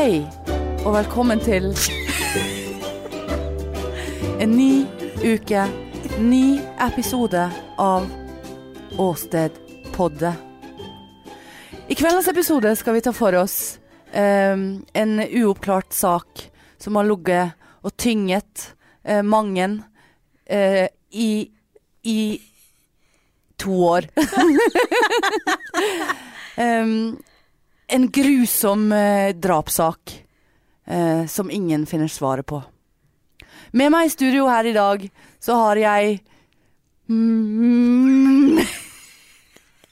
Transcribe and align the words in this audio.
Hei, 0.00 0.22
og 0.86 0.94
velkommen 0.94 1.42
til 1.44 1.66
en 4.40 4.54
ny 4.56 4.86
uke, 5.20 5.66
ny 6.24 6.56
episode 6.80 7.42
av 7.76 8.06
Åsted 8.96 9.58
Podde. 9.92 10.32
I 11.84 11.98
kveldens 12.00 12.32
episode 12.32 12.72
skal 12.80 12.96
vi 12.96 13.04
ta 13.04 13.12
for 13.12 13.36
oss 13.42 13.76
um, 14.16 14.80
en 14.96 15.14
uoppklart 15.20 15.92
sak 15.92 16.46
som 16.80 16.96
har 16.96 17.04
ligget 17.10 17.52
og 17.84 17.92
tynget 18.00 18.70
uh, 19.04 19.20
mangen 19.20 19.82
uh, 20.48 20.86
i, 21.12 21.32
i 22.08 22.20
to 23.60 23.82
år. 23.92 24.08
Em, 26.56 27.20
en 27.90 28.10
grusom 28.10 28.92
eh, 28.92 29.34
drapssak 29.34 30.24
eh, 30.86 31.26
som 31.26 31.50
ingen 31.50 31.86
finner 31.86 32.08
svaret 32.08 32.46
på. 32.46 32.62
Med 33.72 33.92
meg 33.92 34.06
i 34.08 34.12
studio 34.14 34.48
her 34.50 34.66
i 34.66 34.74
dag 34.74 35.06
så 35.40 35.56
har 35.58 35.78
jeg 35.78 36.18
mm, 37.10 38.58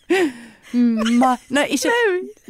ma, 1.21 1.35
Nei, 1.55 1.67
ikke 1.77 1.93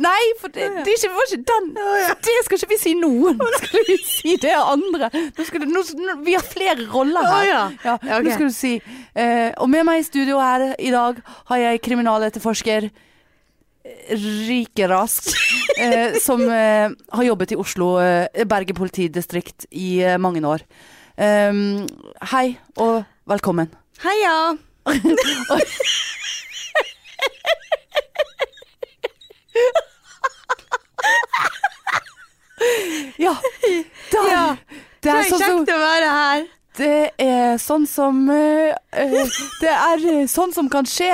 Nei, 0.01 0.23
for 0.41 0.53
det, 0.55 0.69
det 0.87 0.95
ikke, 0.97 1.11
var 1.15 1.29
ikke 1.29 1.43
den. 1.51 1.69
Det 1.75 2.37
skal 2.47 2.59
ikke 2.59 2.71
vi 2.73 2.81
si 2.81 2.95
nå. 2.99 3.13
Nå 3.39 3.51
skal 3.57 3.89
vi 3.89 3.99
si 4.05 4.37
det 4.41 4.55
andre. 4.57 5.11
Nå 5.13 5.49
skal 5.49 5.65
du, 5.65 5.69
nå, 5.73 5.85
nå, 5.99 6.17
vi 6.27 6.37
har 6.39 6.47
flere 6.47 6.89
roller 6.93 7.29
her. 7.35 7.51
Ja. 7.85 7.99
Nå 7.99 8.31
skal 8.31 8.49
du 8.49 8.55
si 8.55 8.77
eh, 8.79 9.51
Og 9.59 9.69
med 9.71 9.85
meg 9.89 10.01
i 10.03 10.07
studio 10.07 10.41
her 10.43 10.71
i 10.79 10.95
dag 10.95 11.21
har 11.51 11.65
jeg 11.65 11.85
kriminaletterforsker 11.85 12.91
Rike 14.49 14.89
raskt. 14.91 15.33
eh, 15.81 16.19
som 16.23 16.43
eh, 16.51 16.91
har 17.13 17.25
jobbet 17.25 17.53
i 17.53 17.59
Oslo 17.61 17.95
eh, 18.03 18.45
Bergen 18.49 18.77
politidistrikt 18.79 19.67
i 19.71 19.99
eh, 20.05 20.19
mange 20.21 20.43
år. 20.47 20.65
Um, 21.19 21.87
hei 22.31 22.53
og 22.79 23.03
velkommen. 23.27 23.73
Heia! 24.05 24.55
Ja, 33.19 33.37
der, 34.13 34.31
Ja, 34.31 34.57
det, 34.71 34.85
Det 35.03 35.11
er 35.11 35.29
sånn 35.31 35.43
som, 35.43 35.61
å 35.63 35.79
være 35.81 36.11
her. 36.15 36.47
det 36.79 37.11
er 37.23 37.59
sånn 37.63 37.87
som 37.91 38.21
eh, 38.31 38.75
eh, 38.93 39.39
Det 39.63 39.73
er 39.75 40.27
sånn 40.31 40.55
som 40.55 40.69
kan 40.73 40.87
skje 40.89 41.11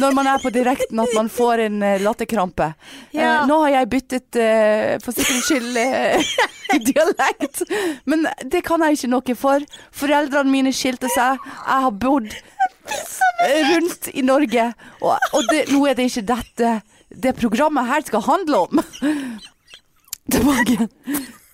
når 0.00 0.14
man 0.16 0.28
er 0.30 0.42
på 0.42 0.52
direkten, 0.54 1.00
at 1.02 1.12
man 1.16 1.28
får 1.32 1.64
en 1.66 1.82
eh, 1.86 2.00
latterkrampe. 2.02 2.68
Ja. 3.14 3.42
Eh, 3.42 3.46
nå 3.50 3.58
har 3.64 3.74
jeg 3.76 3.90
byttet, 3.92 4.38
eh, 4.40 4.96
for 5.04 5.16
sikkerhets 5.16 5.48
skyld, 5.50 5.76
eh, 5.82 6.32
dialekt. 6.90 7.62
Men 8.08 8.26
det 8.44 8.62
kan 8.66 8.84
jeg 8.86 8.98
ikke 8.98 9.12
noe 9.12 9.36
for. 9.38 9.66
Foreldrene 10.02 10.52
mine 10.52 10.72
skilte 10.76 11.10
seg. 11.12 11.42
Jeg 11.42 11.86
har 11.86 11.96
bodd 12.04 12.30
eh, 12.32 13.72
rundt 13.74 14.10
i 14.14 14.24
Norge. 14.26 14.70
Og, 15.00 15.16
og 15.32 15.50
det, 15.50 15.66
nå 15.72 15.84
er 15.90 15.98
det 15.98 16.10
ikke 16.10 16.26
dette 16.34 16.76
det 17.12 17.34
programmet 17.36 17.88
her 17.90 18.04
skal 18.06 18.24
handle 18.24 18.64
om. 18.66 18.80
Tilbake 20.32 20.76
igjen. 20.78 20.88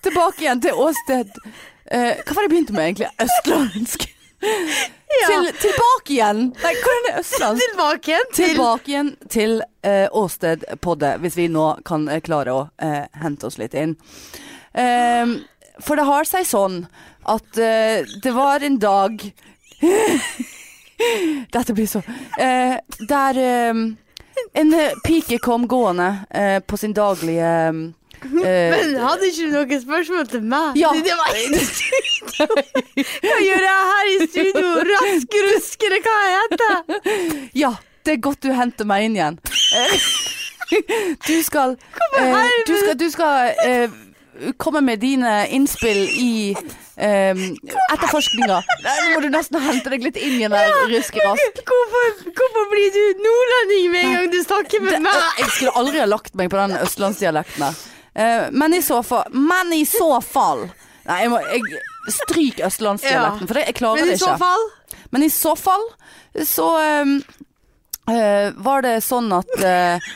Tilbake 0.05 0.45
igjen 0.45 0.61
til 0.63 0.77
åsted. 0.79 1.35
Eh, 1.91 2.21
hva 2.21 2.35
var 2.37 2.45
det 2.45 2.47
jeg 2.47 2.53
begynte 2.53 2.75
med 2.77 2.85
egentlig? 2.91 3.11
Østlandsk. 3.25 4.07
Til, 4.39 5.47
tilbake 5.59 6.13
igjen. 6.13 6.41
Nei, 6.61 6.73
hvordan 6.79 7.07
er 7.09 7.19
østlandsk? 7.19 7.63
Tilbake 7.73 8.11
igjen 8.11 8.29
til 8.31 8.51
Tilbake 8.53 8.91
igjen 8.93 9.09
til 9.31 9.55
uh, 9.59 10.07
Åsted-poddet, 10.21 11.19
hvis 11.23 11.37
vi 11.39 11.47
nå 11.51 11.65
kan 11.87 12.07
uh, 12.07 12.19
klare 12.23 12.55
å 12.55 12.61
uh, 12.69 13.05
hente 13.19 13.49
oss 13.49 13.59
litt 13.59 13.75
inn. 13.77 13.97
Um, 14.71 15.39
for 15.83 15.99
det 15.99 16.07
har 16.07 16.27
seg 16.29 16.47
sånn 16.47 16.83
at 17.29 17.55
det 17.55 18.31
var 18.33 18.63
en 18.63 18.77
dag 18.81 19.21
Dette 21.53 21.75
blir 21.75 21.87
så 21.87 21.99
Der 23.09 23.39
en 23.39 24.73
pike 25.05 25.37
kom 25.43 25.67
gående 25.71 26.09
på 26.67 26.79
sin 26.79 26.95
daglige 26.95 27.51
Men 28.73 28.95
hadde 29.03 29.29
ikke 29.29 29.45
du 29.47 29.53
noen 29.55 29.81
spørsmål 29.83 30.27
til 30.31 30.43
meg? 30.51 30.77
Ja. 30.79 30.91
Det 30.95 31.15
var 31.19 31.37
i 31.37 31.61
studio. 31.67 32.47
Hva 33.25 33.37
gjør 33.45 33.63
jeg 33.67 33.85
her 33.91 34.09
i 34.13 34.17
studio? 34.27 34.73
Rask 34.91 35.37
ruskere, 35.49 36.01
hva 36.05 36.17
jeg 36.25 36.43
heter? 36.43 36.75
Ja, 37.63 37.71
det 38.05 38.17
er 38.17 38.21
godt 38.29 38.41
du 38.45 38.51
henter 38.55 38.87
meg 38.89 39.09
inn 39.09 39.17
igjen. 39.19 39.39
Eh, 40.69 41.15
Du 41.25 41.39
skal 41.41 41.71
eh, 42.19 42.43
Du 42.67 42.75
skal, 42.77 42.93
du 42.99 43.07
skal 43.09 43.55
eh, 43.65 43.89
komme 44.61 44.83
med 44.85 44.99
dine 45.01 45.31
innspill 45.49 46.03
i 46.13 46.53
eh, 46.53 47.41
etterforskninga. 47.95 48.59
Nå 48.85 48.93
må 49.15 49.23
du 49.25 49.31
nesten 49.33 49.57
hente 49.65 49.89
deg 49.89 50.05
litt 50.05 50.19
inn 50.21 50.35
igjen 50.37 50.53
der, 50.53 50.69
Ruske 50.93 51.25
Rask. 51.25 51.63
Hvorfor, 51.65 52.21
hvorfor 52.37 52.69
blir 52.75 52.93
du 52.93 53.01
nordlending 53.25 53.89
med 53.95 54.03
en 54.05 54.13
gang 54.19 54.29
du 54.35 54.37
snakker 54.45 54.85
med 54.85 54.93
Det- 54.99 55.01
meg? 55.07 55.25
Jeg 55.41 55.49
skulle 55.55 55.73
aldri 55.81 56.03
ha 56.03 56.05
lagt 56.13 56.37
meg 56.37 56.53
på 56.53 56.61
den 56.61 56.77
østlandsdialekten 56.85 57.65
der. 57.65 57.81
Eh, 58.19 58.47
men 58.51 58.73
i 58.73 58.81
så 58.81 59.03
fall 59.03 59.23
Men 59.31 59.73
i 59.73 59.85
så 59.85 60.21
fall 60.21 60.65
Nei, 61.07 61.21
jeg 61.23 61.31
må 61.31 61.39
jeg, 61.39 61.83
Stryk 62.11 62.59
østlandsdialekten, 62.67 63.47
for 63.47 63.55
det, 63.55 63.67
jeg 63.69 63.77
klarer 63.79 64.01
Men 64.01 64.11
det 64.11 64.17
ikke. 64.19 64.35
fall 64.41 64.65
Men 65.13 65.23
i 65.23 65.29
så 65.31 65.55
fall 65.55 65.85
så 66.45 66.67
um, 67.01 67.15
uh, 68.05 68.49
var 68.61 68.83
det 68.85 68.99
sånn 69.01 69.31
at 69.33 69.49
uh, 69.63 70.09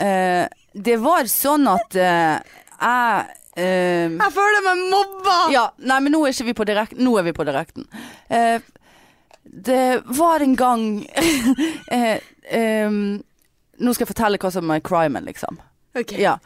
uh, 0.00 0.46
Det 0.72 0.96
var 1.02 1.28
sånn 1.28 1.68
at 1.68 1.98
jeg 2.00 3.26
ehm, 3.60 4.16
Jeg 4.16 4.32
føler 4.32 4.64
meg 4.64 4.80
mobba. 4.88 5.36
Ja, 5.52 5.66
nei, 5.84 5.98
men 6.06 6.14
nå 6.16 6.22
er 6.30 6.46
vi 6.46 6.54
på 6.56 6.64
direkten. 6.64 7.02
Nå 7.04 7.12
er 7.20 7.26
vi 7.26 7.34
på 7.36 7.44
direkten. 7.44 7.84
Det 9.44 9.84
var 10.16 10.40
en 10.40 10.56
gang 10.56 10.86
ehm, 12.00 13.02
Nå 13.20 13.92
skal 13.92 14.06
jeg 14.06 14.12
fortelle 14.14 14.40
hva 14.40 14.54
som 14.54 14.72
er 14.72 14.80
crimen, 14.86 15.28
liksom. 15.28 15.60
Ok. 15.98 16.12
Ja. 16.18 16.36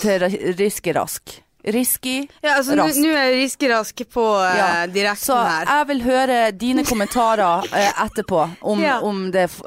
Til 0.00 0.20
Riske 0.58 0.92
Rask. 0.96 1.38
Risky 1.60 2.22
Ja, 2.40 2.54
altså 2.56 2.72
Rask. 2.78 2.96
nå 3.04 3.10
er 3.12 3.34
Riski-Rask 3.36 3.98
på 4.08 4.22
uh, 4.24 4.56
Ja, 4.56 4.86
direkten 4.88 5.26
Så 5.26 5.36
her. 5.44 5.66
jeg 5.68 5.88
vil 5.90 5.98
høre 6.06 6.38
dine 6.56 6.84
kommentarer 6.88 7.66
uh, 7.68 7.90
etterpå 8.06 8.38
om, 8.64 8.80
Ja. 8.80 8.94
om 9.04 9.26
det 9.34 9.42
f- 9.50 9.60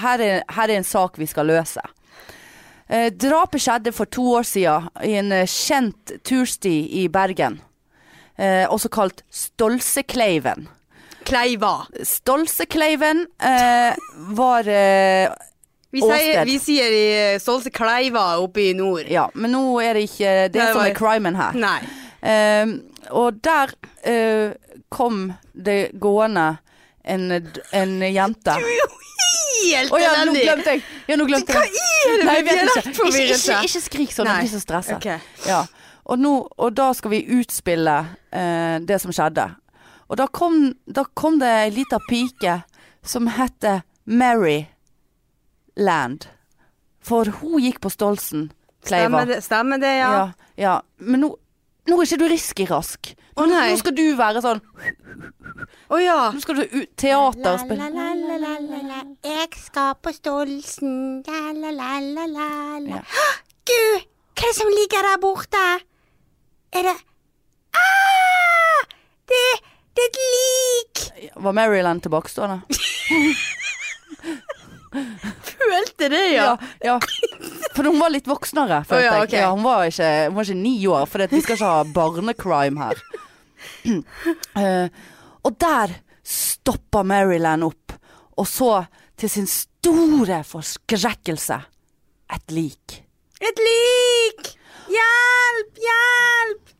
her 0.00 0.18
er, 0.24 0.40
her 0.48 0.70
er 0.72 0.76
en 0.78 0.84
sak 0.88 1.18
vi 1.20 1.26
skal 1.28 1.44
løse. 1.52 1.84
Eh, 2.88 3.10
drapet 3.10 3.60
skjedde 3.60 3.92
for 3.92 4.06
to 4.06 4.22
år 4.38 4.46
siden 4.48 4.88
i 5.04 5.12
en 5.18 5.32
eh, 5.32 5.44
kjent 5.50 6.12
tursti 6.24 7.02
i 7.02 7.08
Bergen. 7.12 7.58
Eh, 8.38 8.64
også 8.70 8.88
kalt 8.88 9.20
Stolsekleiven. 9.28 10.68
Kleiva. 11.26 11.82
Stolsekleiven 12.06 13.26
eh, 13.42 13.92
var 14.38 14.68
eh, 14.70 15.28
Vi 15.96 16.02
sier, 16.04 16.42
vi 16.44 16.58
sier 16.60 16.92
i 16.92 17.04
eh, 17.16 17.38
Stolse 17.40 17.72
Kleiva 17.72 18.26
oppe 18.42 18.66
i 18.68 18.74
nord. 18.76 19.08
Ja, 19.08 19.30
men 19.34 19.54
nå 19.56 19.78
er 19.80 19.96
det 19.96 20.10
ikke 20.10 20.34
det 20.52 20.60
Nei, 20.60 20.68
som 20.74 20.82
er 20.84 20.94
crimen 20.96 21.38
her. 21.38 21.56
Nei. 21.56 21.80
Uh, 22.26 22.76
og 23.16 23.38
der 23.44 23.72
uh, 24.04 24.52
kom 24.92 25.30
det 25.54 25.94
gående 26.02 26.56
en, 27.06 27.30
en 27.72 27.96
jente. 28.02 28.56
Helt 29.66 29.92
oh, 29.92 30.00
ja, 30.00 30.12
nå 30.26 30.34
glemte 30.36 30.74
jeg. 30.74 30.82
Ja, 31.08 31.16
nå 31.16 31.26
glemte 31.28 31.54
Hva 31.56 31.64
er 31.64 32.20
det 32.20 32.26
med 32.28 32.50
dialektforvirrelse? 32.50 33.16
ikke. 33.16 33.32
Ikke, 33.32 33.56
ikke, 33.56 33.70
ikke 33.70 33.84
skrik 33.86 34.14
sånn, 34.14 34.28
jeg 34.30 34.44
blir 34.44 34.52
så 34.52 34.62
stressa. 34.62 34.98
Okay. 34.98 35.22
Ja. 35.48 35.62
Og, 36.06 36.20
nå, 36.20 36.34
og 36.60 36.76
da 36.76 36.90
skal 36.98 37.14
vi 37.14 37.22
utspille 37.38 37.96
uh, 38.04 38.76
det 38.84 39.00
som 39.02 39.14
skjedde. 39.14 39.48
Og 40.06 40.20
da 40.20 40.28
kom, 40.28 40.60
da 40.86 41.06
kom 41.18 41.40
det 41.40 41.50
ei 41.64 41.70
lita 41.74 41.98
pike 42.04 42.60
som 43.06 43.30
heter 43.32 43.82
Mary 44.04 44.66
Land. 45.76 46.26
For 47.04 47.28
hun 47.40 47.60
gikk 47.62 47.80
på 47.84 47.90
Stolsen. 47.92 48.48
Kleiva. 48.86 49.06
Stemmer 49.06 49.26
det, 49.28 49.40
stemmer 49.44 49.82
det 49.82 49.92
ja? 49.98 50.10
Ja, 50.12 50.26
ja. 50.56 50.74
Men 50.98 51.24
nå, 51.24 51.32
nå 51.90 51.98
er 52.00 52.06
ikke 52.06 52.20
du 52.22 52.28
risky 52.30 52.66
rask. 52.70 53.12
Å, 53.36 53.44
Nå, 53.44 53.50
nei. 53.52 53.66
nå 53.74 53.76
skal 53.76 53.92
du 53.92 54.04
være 54.16 54.40
sånn 54.40 54.62
Å 55.92 55.98
ja. 56.00 56.14
Nå 56.32 56.40
skal 56.40 56.56
du 56.56 56.62
ut 56.72 56.92
teater 56.96 57.58
spille. 57.60 57.88
La, 57.92 58.06
la, 58.16 58.38
la, 58.40 58.54
la, 58.62 58.78
la. 58.88 59.00
Jeg 59.26 59.50
skal 59.60 59.92
på 60.00 60.12
Stolsen. 60.16 60.94
La, 61.26 61.42
la, 61.52 61.74
la, 61.74 61.90
la, 62.00 62.24
la, 62.30 62.48
la. 62.80 63.02
Ja. 63.02 63.26
Gud, 63.68 64.06
hva 64.38 64.46
er 64.46 64.48
det 64.48 64.56
som 64.56 64.72
ligger 64.72 65.10
der 65.10 65.20
borte? 65.20 65.64
Er 66.76 66.88
det 66.88 66.96
ah! 67.76 68.80
Det, 69.26 69.42
det 69.98 70.06
er 70.06 70.10
et 70.10 70.18
lik! 70.32 71.04
Var 71.44 71.56
Maryland 71.60 72.06
tilbakestående? 72.06 72.62
Følte 75.66 76.08
det, 76.12 76.24
ja. 76.34 76.48
ja. 76.84 76.96
For 77.74 77.86
hun 77.88 77.98
var 78.00 78.12
litt 78.14 78.28
voksnere, 78.30 78.82
følte 78.86 79.02
oh, 79.02 79.04
ja, 79.04 79.22
jeg. 79.26 79.40
Ja, 79.42 79.52
hun, 79.52 79.64
var 79.66 79.86
ikke, 79.88 80.10
hun 80.28 80.38
var 80.38 80.48
ikke 80.48 80.60
ni 80.62 80.74
år, 80.90 81.06
for 81.10 81.26
vi 81.32 81.42
skal 81.44 81.58
ikke 81.58 81.70
ha 81.72 81.84
barnecrime 81.96 82.86
her. 82.86 83.02
Uh, 83.86 84.86
og 85.46 85.58
der 85.62 85.96
stoppa 86.26 87.02
Maryland 87.06 87.66
opp, 87.66 87.96
og 88.36 88.48
så 88.50 88.70
til 89.16 89.32
sin 89.32 89.48
store 89.48 90.42
forskrekkelse 90.44 91.58
et 92.36 92.52
lik. 92.54 93.00
Et 93.40 93.60
lik! 93.62 94.54
Hjelp! 94.90 95.78
Hjelp! 95.86 96.72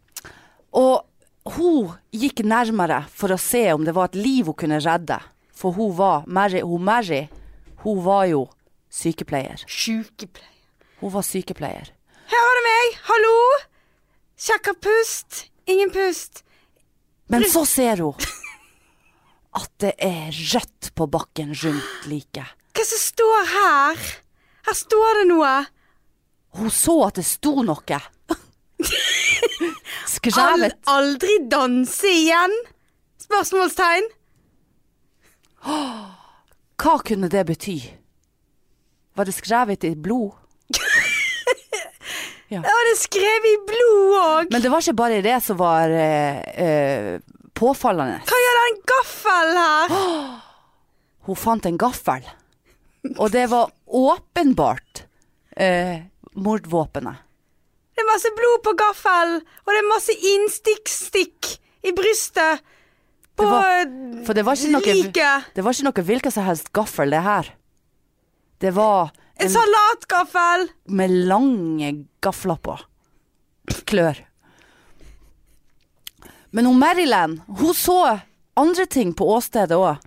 Og 0.77 1.53
hun 1.57 1.95
gikk 2.15 2.43
nærmere 2.47 3.05
for 3.13 3.35
å 3.35 3.41
se 3.41 3.63
om 3.75 3.85
det 3.87 3.95
var 3.97 4.11
et 4.11 4.19
liv 4.19 4.51
hun 4.51 4.59
kunne 4.59 4.81
redde. 4.83 5.19
For 5.57 5.77
hun 5.77 5.95
var 5.97 6.27
Mary, 6.27 6.61
hun, 6.61 6.83
Mary, 6.85 7.27
hun 7.85 8.03
var 8.05 8.27
jo 8.31 8.47
sykepleier. 8.97 9.61
Sykepleier. 9.69 10.53
Hun 11.03 11.13
var 11.13 11.25
sykepleier. 11.27 11.91
Her 12.31 12.45
var 12.49 12.59
det 12.59 12.65
meg. 12.67 12.99
Hallo? 13.11 13.37
Sjekka 14.41 14.75
pust. 14.83 15.47
Ingen 15.69 15.93
pust. 15.93 16.43
Men 17.29 17.45
så 17.51 17.65
ser 17.69 18.03
hun 18.05 18.15
at 19.57 19.71
det 19.81 19.95
er 20.05 20.35
rødt 20.53 20.91
på 20.95 21.07
bakken 21.09 21.55
rundt 21.63 22.07
liket. 22.11 22.51
Hva 22.77 22.85
som 22.85 23.01
står 23.01 23.47
her? 23.55 24.03
Her 24.69 24.77
står 24.77 25.21
det 25.23 25.27
noe. 25.31 25.55
Hun 26.57 26.71
så 26.73 26.97
at 27.07 27.17
det 27.21 27.25
sto 27.29 27.63
noe. 27.65 28.01
Al 28.77 30.13
Skrevet. 30.13 30.77
aldri 30.91 31.37
danse 31.51 32.09
igjen? 32.11 32.53
Spørsmålstegn. 33.23 34.07
Hva 35.67 36.95
kunne 37.07 37.31
det 37.33 37.45
bety? 37.49 37.77
Var 39.17 39.29
det 39.29 39.35
skrevet 39.37 39.85
i 39.89 39.95
blod? 39.97 40.33
Ja, 42.47 42.61
det 42.63 42.71
hadde 42.71 42.91
skrevet 43.01 43.47
i 43.51 43.57
blod 43.67 44.13
òg. 44.21 44.53
Men 44.55 44.63
det 44.63 44.71
var 44.71 44.85
ikke 44.85 44.99
bare 45.01 45.23
det 45.25 45.39
som 45.43 45.57
var 45.59 45.91
eh, 45.91 46.37
eh, 46.63 47.09
påfallende. 47.59 48.21
Hva 48.23 48.39
gjør 48.43 48.59
den 48.61 48.77
gaffelen 48.93 49.59
her? 49.59 49.95
Hun 51.27 51.41
fant 51.41 51.67
en 51.67 51.81
gaffel. 51.81 52.29
Og 53.17 53.33
det 53.35 53.49
var 53.51 53.73
åpenbart 53.91 55.03
eh, 55.59 56.07
mordvåpenet. 56.39 57.19
Det 57.97 58.05
er 58.05 58.11
masse 58.13 58.31
blod 58.39 58.63
på 58.63 58.77
gaffelen, 58.79 59.41
og 59.65 59.73
det 59.73 59.83
er 59.83 59.91
masse 59.91 60.15
innstikkstikk 60.31 61.51
i 61.83 61.95
brystet. 61.97 62.63
På 63.37 63.49
liket. 64.87 65.51
det 65.53 65.65
var 65.65 65.75
ikke 65.75 65.89
noe 65.89 66.05
hvilken 66.09 66.33
som 66.33 66.47
helst 66.47 66.71
gaffel, 66.77 67.11
det 67.11 67.27
her. 67.27 67.51
Det 68.59 68.73
var 68.77 69.11
En 69.37 69.47
en 69.47 69.53
salatgaffel. 69.53 70.69
med 70.89 71.11
lange 71.29 72.07
gafler 72.25 72.57
på. 72.57 72.79
Klør. 73.85 74.23
Men 76.51 76.67
hun 76.67 76.79
Marilyn, 76.79 77.41
hun 77.47 77.75
så 77.75 78.21
andre 78.57 78.87
ting 78.87 79.13
på 79.13 79.27
åstedet 79.35 79.77
òg. 79.77 79.99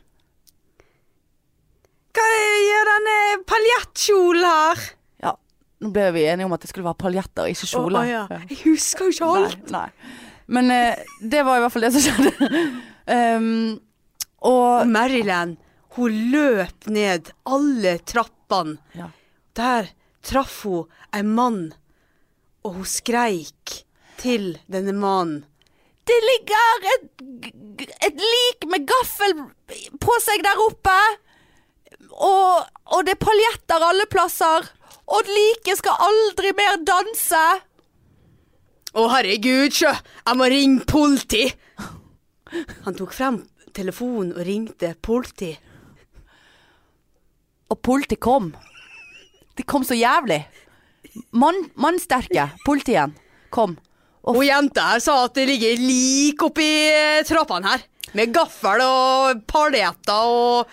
Hva 2.18 2.30
gjør 2.66 2.90
denne 2.90 3.18
paljettkjolen 3.48 4.48
her? 4.48 4.82
Ja, 5.22 5.36
nå 5.84 5.92
ble 5.94 6.08
vi 6.16 6.26
enige 6.32 6.50
om 6.50 6.56
at 6.58 6.66
det 6.66 6.72
skulle 6.72 6.88
være 6.88 7.00
paljetter, 7.04 7.52
ikke 7.52 7.70
kjoler. 7.70 8.00
Oh, 8.00 8.02
oh, 8.02 8.10
ja. 8.10 8.42
Jeg 8.50 8.58
husker 8.64 9.06
jo 9.06 9.14
ikke 9.14 9.30
alt. 9.38 9.70
Nei, 9.70 9.86
nei. 9.86 10.18
Men 10.50 10.74
eh, 10.74 11.06
det 11.22 11.46
var 11.46 11.60
i 11.60 11.64
hvert 11.64 11.76
fall 11.76 11.86
det 11.86 11.94
som 11.94 12.08
skjedde. 12.08 12.50
um, 13.38 13.78
og 14.40 14.58
Og 14.80 14.88
Marilyn, 14.88 15.58
hun 15.98 16.20
løp 16.34 16.88
ned 16.88 17.34
alle 17.46 17.98
trappene. 18.00 18.39
Ja. 18.98 19.12
Der 19.58 19.92
traff 20.26 20.64
hun 20.64 20.90
en 21.16 21.32
mann, 21.36 21.62
og 22.64 22.80
hun 22.80 22.90
skreik 22.90 23.84
til 24.20 24.58
denne 24.72 24.94
mannen. 24.94 25.46
Det 26.10 26.18
ligger 26.26 26.86
et, 26.94 27.10
et 28.08 28.18
lik 28.18 28.66
med 28.72 28.88
gaffel 28.90 29.36
på 30.02 30.16
seg 30.26 30.42
der 30.42 30.62
oppe. 30.66 30.98
Og, 32.10 32.66
og 32.96 33.06
det 33.06 33.14
er 33.14 33.22
paljetter 33.22 33.86
alle 33.86 34.08
plasser. 34.10 34.66
Og 35.10 35.30
liket 35.30 35.78
skal 35.82 36.02
aldri 36.06 36.54
mer 36.58 36.80
danse. 36.86 37.44
Å, 38.90 39.06
herregud, 39.14 39.74
sjø! 39.74 39.94
Jeg 39.94 40.38
må 40.38 40.50
ringe 40.50 40.86
politi! 40.90 41.46
Han 42.88 42.98
tok 42.98 43.14
frem 43.14 43.44
telefonen 43.78 44.34
og 44.34 44.46
ringte 44.48 44.96
politi. 45.06 45.52
Og 47.70 47.78
politiet 47.86 48.20
kom. 48.24 48.52
De 49.58 49.64
kom 49.68 49.84
så 49.86 49.96
jævlig. 49.98 50.42
Mann, 51.32 51.70
mannsterke. 51.76 52.50
politiet 52.66 53.14
kom. 53.54 53.78
Og 54.24 54.36
Og 54.38 54.44
jenta 54.46 54.92
her 54.94 55.00
sa 55.04 55.24
at 55.26 55.34
det 55.38 55.48
ligger 55.48 55.80
lik 55.80 56.42
oppi 56.44 56.68
eh, 56.90 57.24
trappene 57.28 57.68
her. 57.72 57.84
Med 58.18 58.34
gaffel 58.34 58.82
og 58.84 59.44
paljetter 59.48 60.34
og 60.34 60.68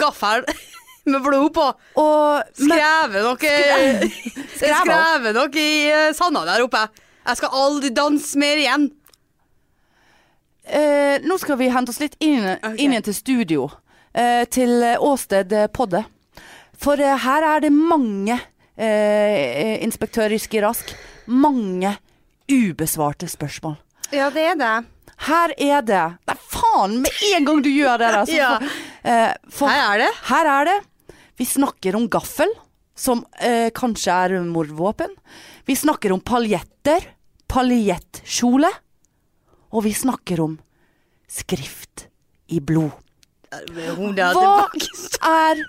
gaffel 0.00 0.44
med 1.10 1.20
blod 1.24 1.50
på. 1.56 1.66
Og 2.00 2.42
Skrevet 2.56 3.22
noe 3.24 3.36
Skrevet? 4.56 5.30
noe 5.36 5.50
i 5.60 5.68
eh, 5.90 6.10
sanda 6.16 6.44
der 6.48 6.64
oppe. 6.66 6.82
Jeg 7.26 7.36
skal 7.40 7.54
aldri 7.62 7.90
danse 7.94 8.38
mer 8.40 8.56
igjen. 8.58 8.88
eh, 10.64 11.18
nå 11.22 11.36
skal 11.38 11.58
vi 11.60 11.68
hente 11.72 11.92
oss 11.92 12.00
litt 12.00 12.16
inn, 12.20 12.44
okay. 12.56 12.76
inn 12.84 12.96
til 13.02 13.14
studio. 13.16 13.68
Eh, 14.14 14.44
til 14.50 14.82
eh, 14.82 14.96
Åsted 14.98 15.52
Podde. 15.72 16.04
For 16.80 17.00
uh, 17.00 17.16
her 17.26 17.46
er 17.54 17.66
det 17.66 17.72
mange, 17.74 18.38
uh, 18.80 19.74
inspektør 19.84 20.30
Ryski 20.32 20.62
Rask, 20.64 20.94
mange 21.28 21.92
ubesvarte 22.50 23.28
spørsmål. 23.30 23.76
Ja, 24.10 24.30
det 24.34 24.46
er 24.54 24.56
det. 24.58 24.72
Her 25.20 25.52
er 25.60 25.82
det 25.84 26.04
Nei, 26.28 26.36
faen! 26.50 26.96
Med 27.04 27.18
en 27.34 27.46
gang 27.46 27.60
du 27.64 27.68
gjør 27.70 28.00
det 28.00 28.08
der, 28.14 28.24
så 28.26 28.36
Ja. 28.38 28.50
for, 28.56 28.68
eh, 29.04 29.34
for 29.52 29.68
Her 29.68 29.94
er 29.94 29.98
det. 29.98 30.10
Her 30.30 30.46
er 30.46 30.64
det. 30.64 30.78
Vi 31.36 31.44
snakker 31.44 31.96
om 31.96 32.08
gaffel, 32.08 32.48
som 32.96 33.24
eh, 33.38 33.70
kanskje 33.70 34.12
er 34.12 34.40
mordvåpen. 34.44 35.12
Vi 35.66 35.76
snakker 35.76 36.12
om 36.12 36.20
paljetter, 36.20 37.04
paljettkjole. 37.48 38.70
Og 39.72 39.84
vi 39.84 39.92
snakker 39.94 40.40
om 40.42 40.58
skrift 41.28 42.08
i 42.48 42.58
blod. 42.60 42.90
Hva 43.50 44.68
er 45.22 45.62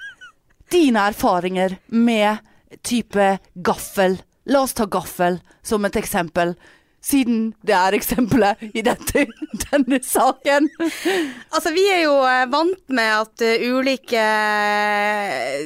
dine 0.72 1.08
erfaringer 1.12 1.78
med 1.88 2.42
type 2.88 3.36
gaffel? 3.54 4.22
La 4.50 4.64
oss 4.66 4.74
ta 4.74 4.88
gaffel 4.90 5.38
som 5.66 5.86
et 5.86 5.98
eksempel, 6.00 6.56
siden 7.02 7.56
det 7.66 7.74
er 7.74 7.96
eksempelet 7.98 8.62
i 8.78 8.84
dette, 8.86 9.24
denne 9.66 9.98
saken. 10.06 10.68
Altså, 11.50 11.72
vi 11.74 11.88
er 11.90 12.04
jo 12.04 12.14
eh, 12.28 12.46
vant 12.52 12.94
med 12.94 13.14
at 13.16 13.42
eh, 13.46 13.64
ulike 13.74 14.22
eh, 14.22 15.66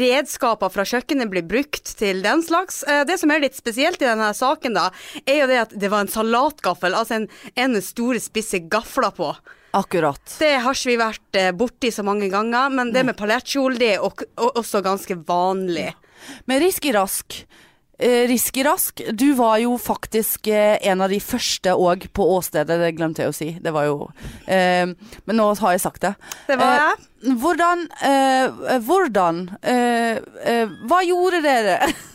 redskaper 0.00 0.72
fra 0.72 0.84
kjøkkenet 0.88 1.30
blir 1.32 1.44
brukt 1.48 1.92
til 1.98 2.22
den 2.24 2.42
slags. 2.44 2.84
Det 3.08 3.18
som 3.20 3.30
er 3.32 3.44
litt 3.44 3.56
spesielt 3.58 4.02
i 4.02 4.08
denne 4.08 4.32
saken, 4.36 4.74
da, 4.78 4.88
er 5.26 5.42
jo 5.42 5.50
det 5.50 5.60
at 5.66 5.74
det 5.76 5.90
var 5.92 6.06
en 6.06 6.12
salatgaffel, 6.12 6.96
altså 6.96 7.20
en, 7.20 7.28
en 7.56 7.82
store, 7.84 8.20
spisse 8.22 8.58
gafler 8.72 9.12
på. 9.16 9.34
Akkurat. 9.72 10.36
Det 10.38 10.52
har 10.60 10.76
ikke 10.76 10.90
vi 10.92 10.98
vært 11.00 11.40
eh, 11.40 11.50
borti 11.56 11.90
så 11.94 12.04
mange 12.04 12.28
ganger, 12.32 12.70
men 12.74 12.92
det 12.92 13.06
med 13.08 13.16
paljettkjole, 13.16 13.78
det 13.80 13.94
er 13.96 14.04
også 14.04 14.82
ganske 14.84 15.16
vanlig. 15.28 15.90
Men 16.46 16.60
Riski 16.62 16.92
Rask, 16.94 17.42
Risky 18.02 18.28
Riski 18.28 18.62
Rask, 18.66 19.00
du 19.14 19.32
var 19.38 19.58
jo 19.62 19.76
faktisk 19.78 20.48
eh, 20.50 20.76
en 20.90 21.00
av 21.04 21.12
de 21.12 21.20
første 21.22 21.70
òg 21.78 22.08
på 22.16 22.24
åstedet, 22.34 22.78
det 22.80 22.92
glemte 22.98 23.22
jeg 23.22 23.30
å 23.30 23.36
si. 23.36 23.50
Det 23.62 23.70
var 23.74 23.86
jo 23.86 24.08
eh, 24.50 24.90
Men 25.24 25.38
nå 25.38 25.46
har 25.60 25.76
jeg 25.76 25.84
sagt 25.84 26.02
det. 26.02 26.14
Det 26.48 26.56
var 26.58 26.72
Eh, 26.72 26.80
jeg. 26.82 27.36
Hvordan 27.38 27.84
eh, 28.02 28.78
Hvordan 28.82 29.42
eh, 29.62 30.18
eh, 30.42 30.72
Hva 30.90 31.02
gjorde 31.06 31.42
dere? 31.44 31.76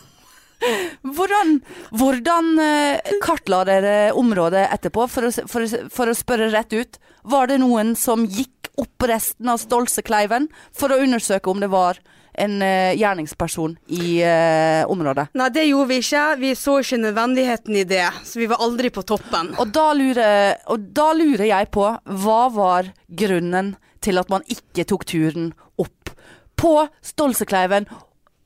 Hvordan, 1.02 1.58
hvordan 1.94 2.52
eh, 2.62 3.16
kartla 3.22 3.62
dere 3.68 3.96
området 4.18 4.66
etterpå, 4.74 5.06
for 5.10 5.28
å, 5.28 5.32
for, 5.50 5.64
å, 5.64 5.82
for 5.94 6.10
å 6.10 6.16
spørre 6.16 6.50
rett 6.52 6.74
ut? 6.74 6.98
Var 7.28 7.50
det 7.50 7.60
noen 7.62 7.94
som 7.98 8.26
gikk 8.26 8.70
opp 8.78 9.08
resten 9.10 9.50
av 9.50 9.60
Stolsekleiven 9.62 10.48
for 10.76 10.92
å 10.94 11.00
undersøke 11.02 11.50
om 11.50 11.62
det 11.62 11.70
var 11.72 11.98
en 12.38 12.60
eh, 12.62 12.94
gjerningsperson 12.98 13.74
i 13.98 14.20
uh, 14.22 14.86
området? 14.90 15.28
Nei, 15.38 15.48
det 15.54 15.66
gjorde 15.66 15.90
vi 15.90 16.00
ikke. 16.02 16.24
Vi 16.38 16.52
så 16.58 16.78
ikke 16.82 17.00
nødvendigheten 17.02 17.80
i 17.80 17.84
det, 17.88 18.06
så 18.24 18.38
vi 18.38 18.48
var 18.50 18.62
aldri 18.64 18.92
på 18.94 19.02
toppen. 19.06 19.52
Og 19.58 19.72
da, 19.74 19.88
lurer, 19.98 20.60
og 20.70 20.90
da 20.94 21.10
lurer 21.18 21.48
jeg 21.50 21.70
på, 21.74 21.88
hva 22.22 22.42
var 22.54 22.92
grunnen 23.08 23.74
til 24.04 24.20
at 24.22 24.30
man 24.30 24.46
ikke 24.46 24.86
tok 24.86 25.08
turen 25.10 25.50
opp 25.82 26.14
på 26.58 26.74
Stolsekleiven, 27.06 27.86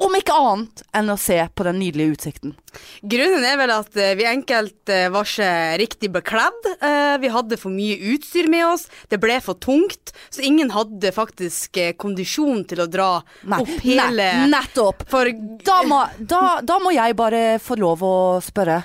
om 0.03 0.15
ikke 0.19 0.35
annet 0.37 0.83
enn 0.97 1.13
å 1.13 1.17
se 1.21 1.39
på 1.55 1.67
den 1.67 1.79
nydelige 1.81 2.17
utsikten? 2.17 2.55
Grunnen 3.03 3.45
er 3.47 3.59
vel 3.61 3.73
at 3.75 3.97
eh, 4.01 4.15
vi 4.19 4.27
enkelt 4.29 4.93
eh, 4.93 5.09
var 5.13 5.29
ikke 5.29 5.51
riktig 5.83 6.11
bekledd. 6.15 6.69
Eh, 6.79 7.17
vi 7.23 7.31
hadde 7.33 7.59
for 7.61 7.75
mye 7.75 7.99
utstyr 8.15 8.49
med 8.53 8.67
oss. 8.71 8.87
Det 9.13 9.21
ble 9.23 9.39
for 9.45 9.61
tungt. 9.63 10.15
Så 10.33 10.45
ingen 10.47 10.73
hadde 10.75 11.13
faktisk 11.15 11.79
kondisjon 12.01 12.65
til 12.71 12.85
å 12.85 12.89
dra 12.91 13.11
opp 13.59 13.75
hele 13.85 14.29
nei, 14.43 14.51
nettopp! 14.53 15.07
For 15.11 15.31
Da 15.63 15.83
må, 15.87 16.03
da, 16.19 16.61
da 16.65 16.79
må 16.83 16.93
jeg 16.95 17.17
bare 17.19 17.45
få 17.63 17.79
lov 17.81 18.05
å 18.07 18.17
spørre. 18.45 18.83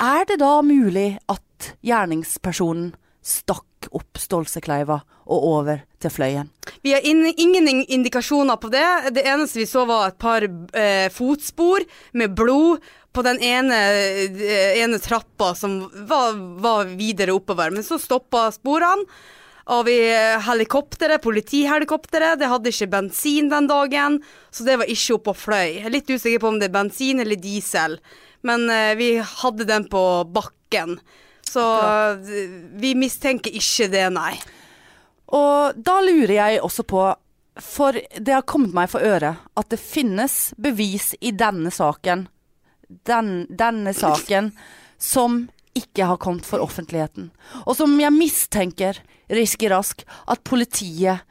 Er 0.00 0.24
det 0.28 0.40
da 0.40 0.58
mulig 0.64 1.14
at 1.28 1.72
gjerningspersonen 1.84 2.94
stakk 3.20 3.90
opp 3.92 4.20
Stolsekleiva 4.20 5.00
og 5.30 5.48
over 5.54 5.84
til 6.00 6.12
Fløyen? 6.12 6.48
Vi 6.82 6.92
har 6.94 7.04
in 7.04 7.26
ingen 7.36 7.68
indikasjoner 7.68 8.56
på 8.56 8.70
det. 8.72 9.10
Det 9.12 9.26
eneste 9.28 9.60
vi 9.60 9.66
så 9.68 9.84
var 9.88 10.08
et 10.08 10.18
par 10.18 10.46
eh, 10.46 11.08
fotspor 11.12 11.84
med 12.16 12.34
blod 12.34 12.80
på 13.12 13.24
den 13.26 13.40
ene, 13.42 13.80
eh, 14.24 14.78
ene 14.80 15.00
trappa 15.02 15.52
som 15.58 15.82
var, 16.08 16.38
var 16.62 16.88
videre 16.96 17.36
oppover. 17.36 17.74
Men 17.74 17.84
så 17.84 18.00
stoppa 18.00 18.48
sporene. 18.54 19.04
Og 19.70 19.84
vi 19.86 19.98
helikopteret, 20.42 21.22
politihelikopteret, 21.22 22.40
det 22.40 22.48
hadde 22.50 22.72
ikke 22.72 22.90
bensin 22.90 23.50
den 23.52 23.68
dagen, 23.70 24.18
så 24.50 24.64
det 24.66 24.80
var 24.80 24.90
ikke 24.90 25.18
oppe 25.18 25.34
og 25.34 25.38
fløy. 25.38 25.76
Jeg 25.76 25.84
er 25.86 25.94
litt 25.94 26.10
usikker 26.10 26.42
på 26.42 26.50
om 26.50 26.58
det 26.58 26.70
er 26.70 26.74
bensin 26.74 27.22
eller 27.22 27.38
diesel, 27.38 27.98
men 28.46 28.66
eh, 28.72 28.94
vi 28.98 29.10
hadde 29.20 29.68
den 29.68 29.86
på 29.92 30.02
bakken. 30.34 30.96
Så 31.46 31.62
eh, 31.62 32.40
vi 32.82 32.96
mistenker 32.98 33.54
ikke 33.54 33.90
det, 33.92 34.08
nei. 34.16 34.32
Og 35.36 35.78
da 35.78 36.00
lurer 36.02 36.34
jeg 36.34 36.60
også 36.64 36.84
på, 36.88 37.04
for 37.60 37.96
det 38.18 38.34
har 38.34 38.46
kommet 38.48 38.74
meg 38.74 38.90
for 38.90 39.04
øre, 39.04 39.34
at 39.56 39.70
det 39.70 39.80
finnes 39.82 40.52
bevis 40.58 41.12
i 41.20 41.32
denne 41.36 41.72
saken, 41.74 42.26
den, 43.06 43.32
denne 43.50 43.94
saken, 43.94 44.52
som 44.98 45.44
ikke 45.76 46.08
har 46.10 46.18
kommet 46.20 46.46
for 46.46 46.62
offentligheten. 46.64 47.30
Og 47.66 47.76
som 47.78 47.94
jeg 48.00 48.14
mistenker, 48.14 48.98
Riski 49.30 49.70
Rask, 49.70 50.02
at 50.26 50.42
politiet 50.46 51.22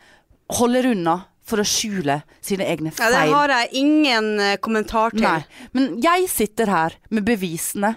holder 0.60 0.94
unna 0.94 1.18
for 1.50 1.62
å 1.62 1.68
skjule 1.68 2.22
sine 2.46 2.68
egne 2.70 2.94
Ja, 2.94 3.10
det 3.12 3.26
har 3.34 3.54
jeg 3.54 3.72
ingen 3.82 4.32
eh, 4.40 4.58
kommentar 4.62 5.16
til. 5.16 5.26
Nei, 5.26 5.42
men 5.76 5.98
jeg 6.04 6.30
sitter 6.32 6.72
her 6.72 6.96
med 7.10 7.26
bevisene 7.28 7.96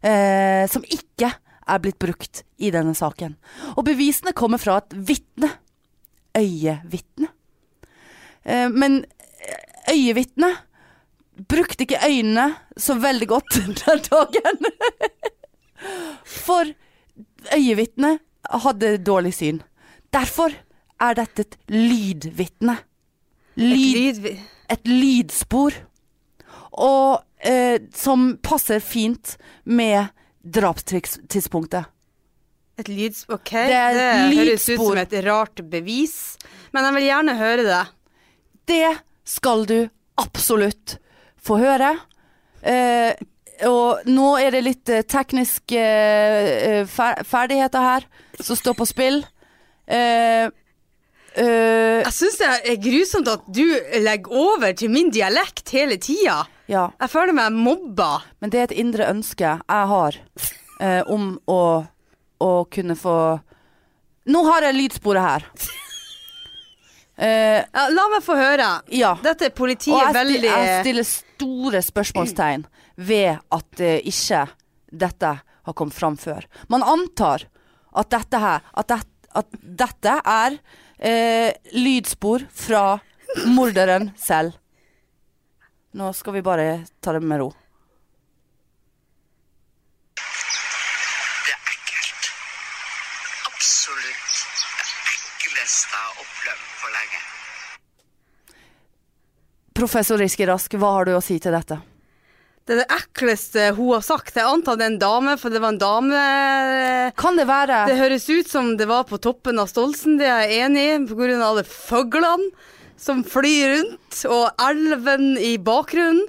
eh, 0.00 0.64
som 0.70 0.84
ikke 0.88 1.30
er 1.68 1.80
blitt 1.82 1.98
brukt 2.02 2.42
i 2.58 2.70
denne 2.74 2.94
saken. 2.96 3.36
Og 3.76 3.84
bevisene 3.86 4.34
kommer 4.36 4.60
fra 4.62 4.78
et 4.82 4.96
vitne. 5.08 5.50
Øyevitne. 6.36 7.30
Eh, 8.44 8.68
men 8.68 9.04
øyevitnet 9.90 10.64
brukte 11.48 11.84
ikke 11.84 12.02
øynene 12.06 12.54
så 12.76 12.94
veldig 12.98 13.28
godt 13.28 13.54
den 13.58 13.74
dagen. 14.10 14.66
For 16.24 16.68
øyevitnet 17.54 18.20
hadde 18.50 18.98
dårlig 18.98 19.34
syn. 19.34 19.62
Derfor 20.12 20.52
er 21.00 21.16
dette 21.18 21.42
et 21.42 21.56
lydvitne. 21.68 22.76
Lyd, 23.56 24.20
Lyd... 24.20 24.38
et 24.70 24.88
lydspor. 24.88 25.76
Og 26.72 27.22
eh, 27.44 27.78
som 27.94 28.34
passer 28.42 28.82
fint 28.82 29.36
med 29.64 30.10
drapstidspunktet. 30.44 31.90
Et 32.78 32.88
lyds... 32.90 33.24
OK, 33.30 33.50
Det 33.54 33.82
det, 33.94 34.06
et 34.10 34.38
høres 34.38 34.64
ut 34.68 34.80
som 34.80 34.98
et 34.98 35.12
rart 35.26 35.62
bevis. 35.70 36.16
Men 36.74 36.88
jeg 36.88 36.96
vil 36.96 37.06
gjerne 37.06 37.36
høre 37.38 37.66
det. 37.68 37.82
Det 38.66 38.88
skal 39.24 39.62
du 39.70 39.76
absolutt 40.20 40.96
få 41.44 41.60
høre. 41.62 41.92
Eh, 42.66 43.14
og 43.68 44.02
nå 44.10 44.32
er 44.42 44.56
det 44.56 44.64
litt 44.66 44.90
eh, 44.90 45.04
tekniske 45.06 45.78
eh, 45.78 46.82
fer 46.90 47.22
ferdigheter 47.28 47.84
her 47.84 48.06
som 48.42 48.58
står 48.58 48.74
på 48.80 48.88
spill. 48.90 49.20
Eh, 49.86 50.48
eh, 51.38 52.00
Jeg 52.02 52.14
syns 52.16 52.40
det 52.40 52.50
er 52.72 52.80
grusomt 52.82 53.30
at 53.30 53.46
du 53.46 53.62
legger 54.02 54.34
over 54.34 54.74
til 54.74 54.90
min 54.90 55.12
dialekt 55.14 55.70
hele 55.76 56.00
tida. 56.02 56.40
Ja, 56.70 56.90
Jeg 57.00 57.10
føler 57.12 57.32
meg 57.36 57.52
mobba. 57.52 58.22
men 58.40 58.50
det 58.50 58.58
er 58.60 58.64
et 58.70 58.78
indre 58.80 59.08
ønske 59.10 59.44
jeg 59.44 59.88
har 59.90 60.16
eh, 60.80 61.02
om 61.06 61.38
å, 61.46 61.86
å 62.40 62.52
kunne 62.72 62.96
få 62.96 63.16
Nå 64.26 64.40
har 64.46 64.62
jeg 64.64 64.74
lydsporet 64.78 65.20
her. 65.22 65.42
Eh, 67.16 67.60
Ja, 67.72 67.88
la 67.92 68.06
meg 68.10 68.22
få 68.24 68.34
høre. 68.38 68.68
ja. 68.88 69.14
Dette 69.22 69.44
er 69.46 69.52
Og 69.52 69.58
politiet 69.58 69.92
jeg, 69.94 70.08
sti 70.08 70.18
veldig 70.18 70.40
jeg 70.48 70.80
stiller 70.84 71.04
store 71.08 71.82
spørsmålstegn 71.84 72.64
ved 72.96 73.38
at 73.52 73.80
eh, 73.84 74.00
ikke 74.08 74.46
dette 74.94 75.34
har 75.64 75.74
kommet 75.76 75.94
fram 75.94 76.16
før. 76.16 76.46
Man 76.68 76.82
antar 76.82 77.44
at 77.94 78.10
dette 78.10 78.38
her 78.40 78.60
At, 78.74 78.88
det, 78.88 78.98
at 79.34 79.46
dette 79.62 80.16
er 80.24 80.58
eh, 80.98 81.52
lydspor 81.74 82.46
fra 82.50 82.98
morderen 83.46 84.12
selv. 84.16 84.56
Nå 85.94 86.12
skal 86.12 86.32
vi 86.32 86.42
bare 86.42 86.84
ta 87.00 87.12
det 87.12 87.20
med 87.22 87.38
ro. 87.38 87.52
Det 90.18 91.52
er 91.54 91.68
ekkelt. 91.70 92.26
Absolutt 93.46 94.40
det 94.40 95.20
ekleste 95.36 95.94
jeg 95.94 96.02
har 96.02 96.18
opplevd 96.24 96.66
på 96.80 96.90
lenge. 96.96 97.22
Professor 99.78 100.18
Riske 100.18 100.50
Rask, 100.50 100.74
hva 100.74 100.90
har 100.96 101.06
du 101.06 101.14
å 101.14 101.22
si 101.22 101.38
til 101.38 101.54
dette? 101.54 101.78
Det 102.66 102.74
er 102.74 102.82
det 102.82 102.90
ekleste 102.98 103.70
hun 103.78 103.94
har 103.94 104.02
sagt. 104.02 104.34
Jeg 104.34 104.50
antar 104.50 104.74
det 104.80 104.88
er 104.88 104.94
en 104.96 105.00
dame, 105.06 105.38
for 105.38 105.54
det 105.54 105.62
var 105.62 105.76
en 105.76 105.82
dame 105.84 106.20
Kan 107.20 107.38
det 107.38 107.46
være 107.46 107.84
Det 107.92 108.02
høres 108.02 108.26
ut 108.32 108.50
som 108.50 108.74
det 108.80 108.90
var 108.90 109.06
på 109.06 109.22
toppen 109.22 109.62
av 109.62 109.70
Stolsen, 109.70 110.18
det 110.18 110.26
er 110.26 110.48
jeg 110.48 110.66
enig 110.66 110.88
i, 110.90 110.94
av 111.38 111.52
alle 111.52 111.62
fuglene 111.62 112.50
som 112.96 113.24
flyr 113.26 113.74
rundt, 113.76 114.20
og 114.30 114.62
elven 114.62 115.34
i 115.38 115.56
bakgrunnen. 115.58 116.24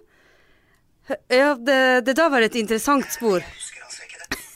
Ja, 1.30 1.54
det, 1.56 2.06
det 2.08 2.16
da 2.18 2.30
var 2.34 2.42
et 2.42 2.56
interessant 2.58 3.06
spor. 3.14 3.44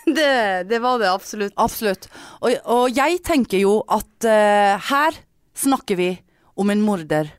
Det, 0.09 0.63
det 0.65 0.79
var 0.81 0.97
det 0.97 1.05
absolutt. 1.11 1.53
Absolutt. 1.61 2.07
Og, 2.41 2.55
og 2.65 2.87
jeg 2.97 3.19
tenker 3.21 3.59
jo 3.61 3.75
at 3.93 4.25
uh, 4.25 4.79
her 4.89 5.17
snakker 5.53 5.99
vi 5.99 6.07
om 6.57 6.71
en 6.73 6.81
morder 6.81 7.29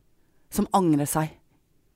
som 0.55 0.69
angrer 0.79 1.09
seg 1.11 1.33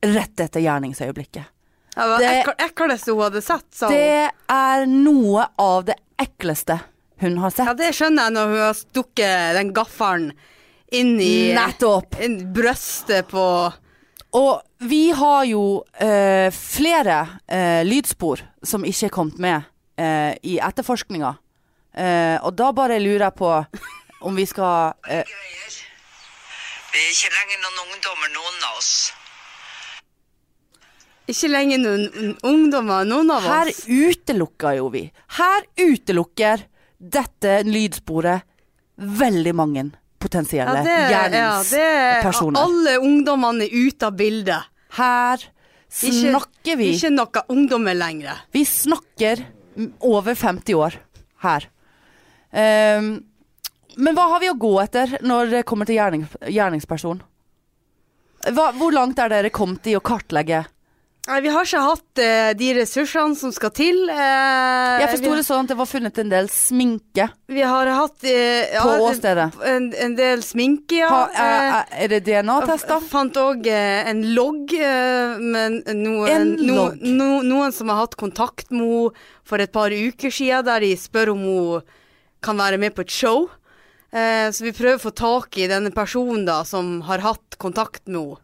rett 0.03 0.43
etter 0.43 0.65
gjerningsøyeblikket. 0.65 1.47
Det 1.95 2.09
var 2.11 2.19
Det- 2.19 2.57
ekleste 2.65 3.15
hun 3.15 3.23
hadde 3.23 3.41
sett, 3.45 3.65
sa 3.71 3.87
hun. 3.87 3.95
Det 3.95 4.31
er 4.51 4.83
noe 4.91 5.45
av 5.63 5.85
det 5.87 5.95
ekleste 6.19 6.81
hun 7.23 7.37
har 7.39 7.55
sett. 7.55 7.69
Ja, 7.71 7.77
det 7.79 7.93
skjønner 7.95 8.27
jeg 8.27 8.35
når 8.35 8.51
hun 8.51 8.63
har 8.65 8.75
stukket 8.81 9.55
den 9.61 9.71
gaffelen 9.77 10.27
inn 10.99 11.15
i 11.21 11.53
Nettopp. 11.55 12.15
inn 12.23 12.37
brøstet 12.55 13.27
på 13.31 13.45
Og 14.35 14.61
vi 14.83 15.11
har 15.15 15.45
jo 15.47 15.61
eh, 16.03 16.49
flere 16.51 17.19
eh, 17.47 17.81
lydspor 17.87 18.41
som 18.67 18.83
ikke 18.83 19.07
er 19.07 19.13
kommet 19.15 19.39
med 19.39 19.63
eh, 19.95 20.33
i 20.43 20.57
etterforskninga. 20.59 21.29
Eh, 21.95 22.35
og 22.43 22.51
da 22.59 22.71
bare 22.75 22.99
lurer 22.99 23.29
jeg 23.29 23.37
på 23.39 23.51
om 24.27 24.35
vi 24.35 24.43
skal 24.49 24.91
eh, 25.07 25.23
Vi 26.91 26.99
er 26.99 27.13
ikke 27.13 27.31
lenger 27.31 27.63
noen 27.63 27.79
ungdommer, 27.95 28.33
noen 28.35 28.67
av 28.67 28.81
oss. 28.81 28.91
Ikke 31.31 31.49
lenger 31.49 31.79
noen 31.81 32.35
ungdommer, 32.45 33.07
noen 33.07 33.31
av 33.33 33.47
Her 33.47 33.71
oss. 33.71 33.85
utelukker 33.87 34.75
jo 34.81 34.91
vi. 34.93 35.07
Her 35.39 35.63
utelukker 35.79 36.67
dette 36.99 37.61
lydsporet 37.65 38.43
veldig 38.95 39.55
mange 39.57 39.87
potensielle 40.25 40.81
Ja, 40.81 40.85
det, 40.85 40.95
ja, 40.95 41.25
gjerningspersoner. 41.29 42.61
Alle 42.61 42.97
ungdommene 43.03 43.67
er 43.67 43.75
ute 43.85 44.09
av 44.09 44.17
bildet. 44.17 44.71
Her 44.97 45.37
Ikke- 45.37 46.31
snakker 46.31 46.77
vi 46.79 46.89
Ikke 46.95 47.13
noe 47.13 47.45
ungdommer 47.53 47.95
lenger. 47.95 48.41
Vi 48.51 48.65
snakker 48.65 49.45
over 50.01 50.35
50 50.35 50.75
år 50.75 50.99
her. 51.43 51.69
Um, 52.55 53.25
men 53.97 54.15
hva 54.15 54.29
har 54.31 54.39
vi 54.39 54.49
å 54.51 54.57
gå 54.59 54.73
etter 54.83 55.17
når 55.23 55.51
det 55.51 55.65
kommer 55.67 55.87
til 55.87 55.97
gjerning, 55.99 56.25
gjerningsperson? 56.51 57.21
Hva, 58.45 58.69
hvor 58.77 58.93
langt 58.93 59.19
er 59.19 59.31
dere 59.31 59.49
kommet 59.49 59.87
i 59.87 59.95
å 59.97 60.03
kartlegge? 60.03 60.65
Nei, 61.25 61.39
vi 61.41 61.49
har 61.49 61.65
ikke 61.65 61.79
hatt 61.81 62.19
eh, 62.21 62.51
de 62.53 62.67
ressursene 62.77 63.33
som 63.39 63.49
skal 63.55 63.71
til. 63.73 63.97
Eh, 64.13 64.99
Jeg 65.01 65.09
forsto 65.15 65.31
det 65.39 65.45
sånn 65.47 65.63
at 65.65 65.71
det 65.71 65.77
var 65.79 65.87
funnet 65.89 66.19
en 66.21 66.29
del 66.29 66.49
sminke 66.53 67.25
vi 67.49 67.63
har 67.65 67.89
hatt 67.97 68.27
eh, 68.29 68.75
ja, 68.75 68.83
åstedet. 69.01 69.47
En, 69.65 69.87
en 70.05 70.13
del 70.19 70.43
sminke, 70.45 70.99
ja. 71.01 71.09
Ha, 71.09 71.23
er, 71.33 71.65
Eh, 71.65 72.03
er- 72.05 72.11
det 72.13 72.19
DNA-tester? 72.27 73.01
Fant 73.09 73.39
òg 73.41 73.65
eh, 73.71 74.05
en 74.11 74.21
logg 74.37 74.75
eh, 74.77 75.41
med 75.41 75.81
noen, 75.97 76.29
En 76.29 76.53
no, 76.61 76.75
logg? 76.77 77.01
no, 77.09 77.29
noen 77.41 77.73
som 77.73 77.89
har 77.89 78.03
hatt 78.03 78.15
kontakt 78.21 78.69
med 78.69 78.85
henne 78.85 79.27
for 79.45 79.61
et 79.65 79.73
par 79.73 79.89
uker 79.93 80.29
siden, 80.33 80.65
der 80.69 80.85
de 80.85 80.93
spør 80.97 81.33
om 81.33 81.41
hun 81.49 81.91
kan 82.45 82.57
være 82.61 82.77
med 82.81 82.93
på 82.97 83.01
et 83.05 83.13
show. 83.13 83.47
Så 84.15 84.63
vi 84.63 84.71
prøver 84.71 84.95
å 84.95 85.01
få 85.03 85.11
tak 85.17 85.57
i 85.59 85.65
denne 85.67 85.89
personen 85.93 86.45
da, 86.47 86.61
som 86.65 87.01
har 87.09 87.19
hatt 87.25 87.57
kontakt 87.61 88.05
med 88.07 88.21
henne. 88.21 88.41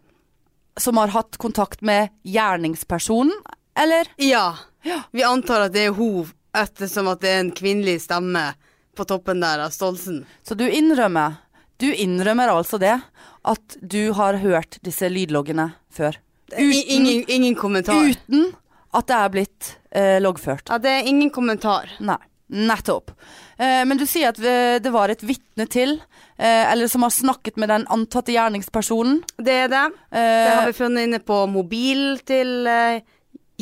Som 0.79 0.97
har 0.97 1.11
hatt 1.11 1.37
kontakt 1.37 1.81
med 1.81 2.09
gjerningspersonen, 2.23 3.33
eller? 3.75 4.07
Ja. 4.17 4.57
Ja. 4.83 5.01
Vi 5.11 5.23
antar 5.23 5.67
at 5.67 5.73
det 5.75 5.87
er 5.89 5.95
hun, 5.97 6.29
ettersom 6.57 7.09
at 7.11 7.21
det 7.21 7.29
er 7.31 7.39
en 7.43 7.51
kvinnelig 7.55 8.01
stemme 8.05 8.53
på 8.97 9.05
toppen 9.07 9.41
der 9.43 9.65
av 9.65 9.71
Stolsen. 9.75 10.23
Så 10.43 10.55
du 10.55 10.67
innrømmer 10.69 11.39
Du 11.81 11.87
innrømmer 11.89 12.51
altså 12.53 12.77
det 12.77 12.99
at 13.41 13.77
du 13.81 14.11
har 14.13 14.37
hørt 14.37 14.77
disse 14.85 15.07
lydloggene 15.09 15.71
før? 15.89 16.19
Uten, 16.53 16.73
ingen, 16.93 17.23
ingen 17.27 17.55
kommentar. 17.55 17.95
uten 18.05 18.51
at 18.93 19.07
det 19.07 19.15
er 19.17 19.31
blitt 19.33 19.69
eh, 19.89 20.19
loggført? 20.21 20.69
Ja, 20.69 20.77
det 20.77 20.91
er 20.91 21.07
ingen 21.09 21.31
kommentar. 21.33 21.89
Nei. 21.99 22.19
Nettopp. 22.51 23.13
Eh, 23.57 23.81
men 23.87 23.97
du 23.99 24.03
sier 24.09 24.33
at 24.33 24.39
eh, 24.43 24.75
det 24.83 24.91
var 24.91 25.09
et 25.13 25.23
vitne 25.23 25.65
til, 25.71 25.95
eh, 26.37 26.65
eller 26.71 26.87
som 26.91 27.05
har 27.05 27.13
snakket 27.15 27.55
med 27.61 27.69
den 27.71 27.85
antatte 27.91 28.33
gjerningspersonen. 28.35 29.21
Det 29.39 29.55
er 29.65 29.71
det. 29.71 29.85
Det 30.11 30.19
Eh, 30.21 30.51
har 30.59 30.67
vi 30.67 30.75
funnet 30.75 31.07
inne 31.07 31.19
på 31.23 31.37
mobil 31.47 32.19
til 32.27 32.67
eh, 32.67 32.99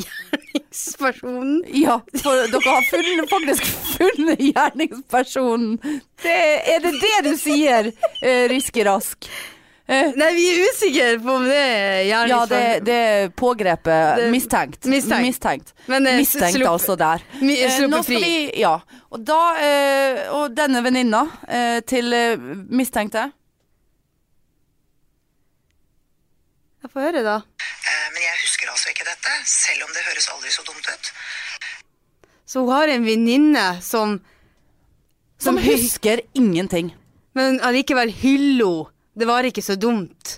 gjerningspersonen. 0.00 1.62
ja, 1.76 2.00
for 2.22 2.42
dere 2.50 2.74
har 2.74 2.84
funnet, 2.90 3.30
faktisk 3.30 3.70
funnet 3.94 4.42
gjerningspersonen. 4.50 5.78
Det, 6.22 6.36
er 6.74 6.82
det 6.84 6.94
det 7.02 7.16
du 7.30 7.32
sier, 7.38 7.92
eh, 8.22 8.44
Riske 8.50 8.84
Rask? 8.88 9.28
Eh, 9.90 10.12
Nei, 10.14 10.28
vi 10.36 10.42
er 10.52 10.58
usikre 10.70 11.06
på 11.18 11.32
om 11.34 11.44
det 11.50 11.56
er 11.58 12.04
ja, 12.06 12.44
det, 12.46 12.58
det 12.86 12.94
er 12.94 13.28
pågrepet. 13.34 14.16
Det- 14.20 14.28
mistenkt. 14.30 14.84
mistenkt. 14.86 15.24
mistenkt. 15.26 15.72
Men, 15.90 16.06
eh, 16.06 16.18
Mistenkt, 16.20 16.54
slupp- 16.60 16.68
altså, 16.76 16.94
der. 17.00 17.24
Mi- 17.42 17.56
Eh, 17.58 17.80
nå 17.90 17.98
skal 18.02 18.04
fri. 18.04 18.20
vi, 18.22 18.60
ja. 18.60 18.76
Og 19.10 19.24
da 19.26 19.38
eh, 19.58 20.20
Og 20.36 20.54
denne 20.54 20.82
venninna 20.86 21.24
eh, 21.48 21.80
til 21.82 22.12
eh, 22.14 22.36
mistenkte 22.70 23.32
Jeg 26.82 26.90
får 26.94 27.00
høre, 27.08 27.22
da. 27.26 27.34
Eh, 27.60 28.06
Men 28.14 28.22
jeg 28.24 28.38
husker 28.44 28.70
altså 28.72 28.88
ikke 28.94 29.04
dette, 29.08 29.34
selv 29.46 29.84
om 29.88 29.90
det 29.96 30.06
høres 30.06 30.28
aldri 30.32 30.52
så 30.54 30.62
dumt 30.68 30.86
ut. 30.88 31.10
Så 32.50 32.62
hun 32.64 32.72
har 32.72 32.88
en 32.94 33.04
venninne 33.06 33.66
som 33.82 34.20
Som 35.40 35.56
Som 35.56 35.58
husker 35.64 36.20
ingenting. 36.34 36.94
Men 37.34 37.60
allikevel 37.64 38.10
hyller 38.22 38.64
hun. 38.66 38.86
Det 39.20 39.28
var 39.28 39.48
ikke 39.48 39.64
så 39.64 39.76
dumt. 39.80 40.36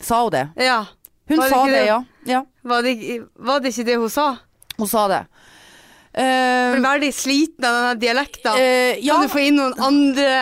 Sa 0.00 0.22
hun 0.24 0.34
det? 0.34 0.46
Ja. 0.68 0.80
Hun 1.28 1.42
det 1.42 1.50
sa 1.50 1.60
det, 1.66 1.76
det? 1.76 1.84
ja. 1.86 1.98
ja. 2.28 2.42
Var 2.68 2.82
det, 2.86 2.96
var 3.34 3.62
det 3.62 3.72
ikke 3.74 3.86
det 3.88 3.98
hun 4.00 4.12
sa? 4.12 4.30
Hun 4.78 4.90
sa 4.90 5.06
det. 5.10 5.22
Uh, 6.18 6.78
veldig 6.82 7.12
sliten 7.14 7.66
av 7.68 7.76
denne 7.76 7.94
dialekten. 8.00 8.58
Uh, 8.58 8.98
ja, 8.98 9.14
Kan 9.14 9.28
du 9.28 9.32
få 9.32 9.44
inn 9.44 9.58
noen 9.60 9.76
andre 9.86 10.34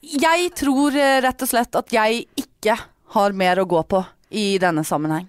jeg 0.00 0.52
tror 0.56 0.94
eh, 0.96 1.18
rett 1.24 1.42
og 1.42 1.50
slett 1.50 1.74
at 1.78 1.92
jeg 1.92 2.22
ikke 2.38 2.76
har 3.14 3.34
mer 3.36 3.60
å 3.60 3.66
gå 3.68 3.80
på 3.88 4.02
i 4.30 4.58
denne 4.60 4.84
sammenheng. 4.84 5.26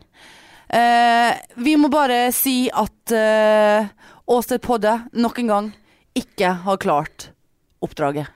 Uh, 0.70 1.34
vi 1.58 1.74
må 1.82 1.88
bare 1.90 2.28
si 2.36 2.68
at 2.70 3.14
uh, 3.16 3.88
Åsted 4.30 4.62
Podde 4.62 4.92
nok 5.18 5.40
en 5.42 5.50
gang 5.50 5.70
ikke 6.14 6.52
har 6.68 6.78
klart 6.78 7.32
oppdraget. 7.82 8.30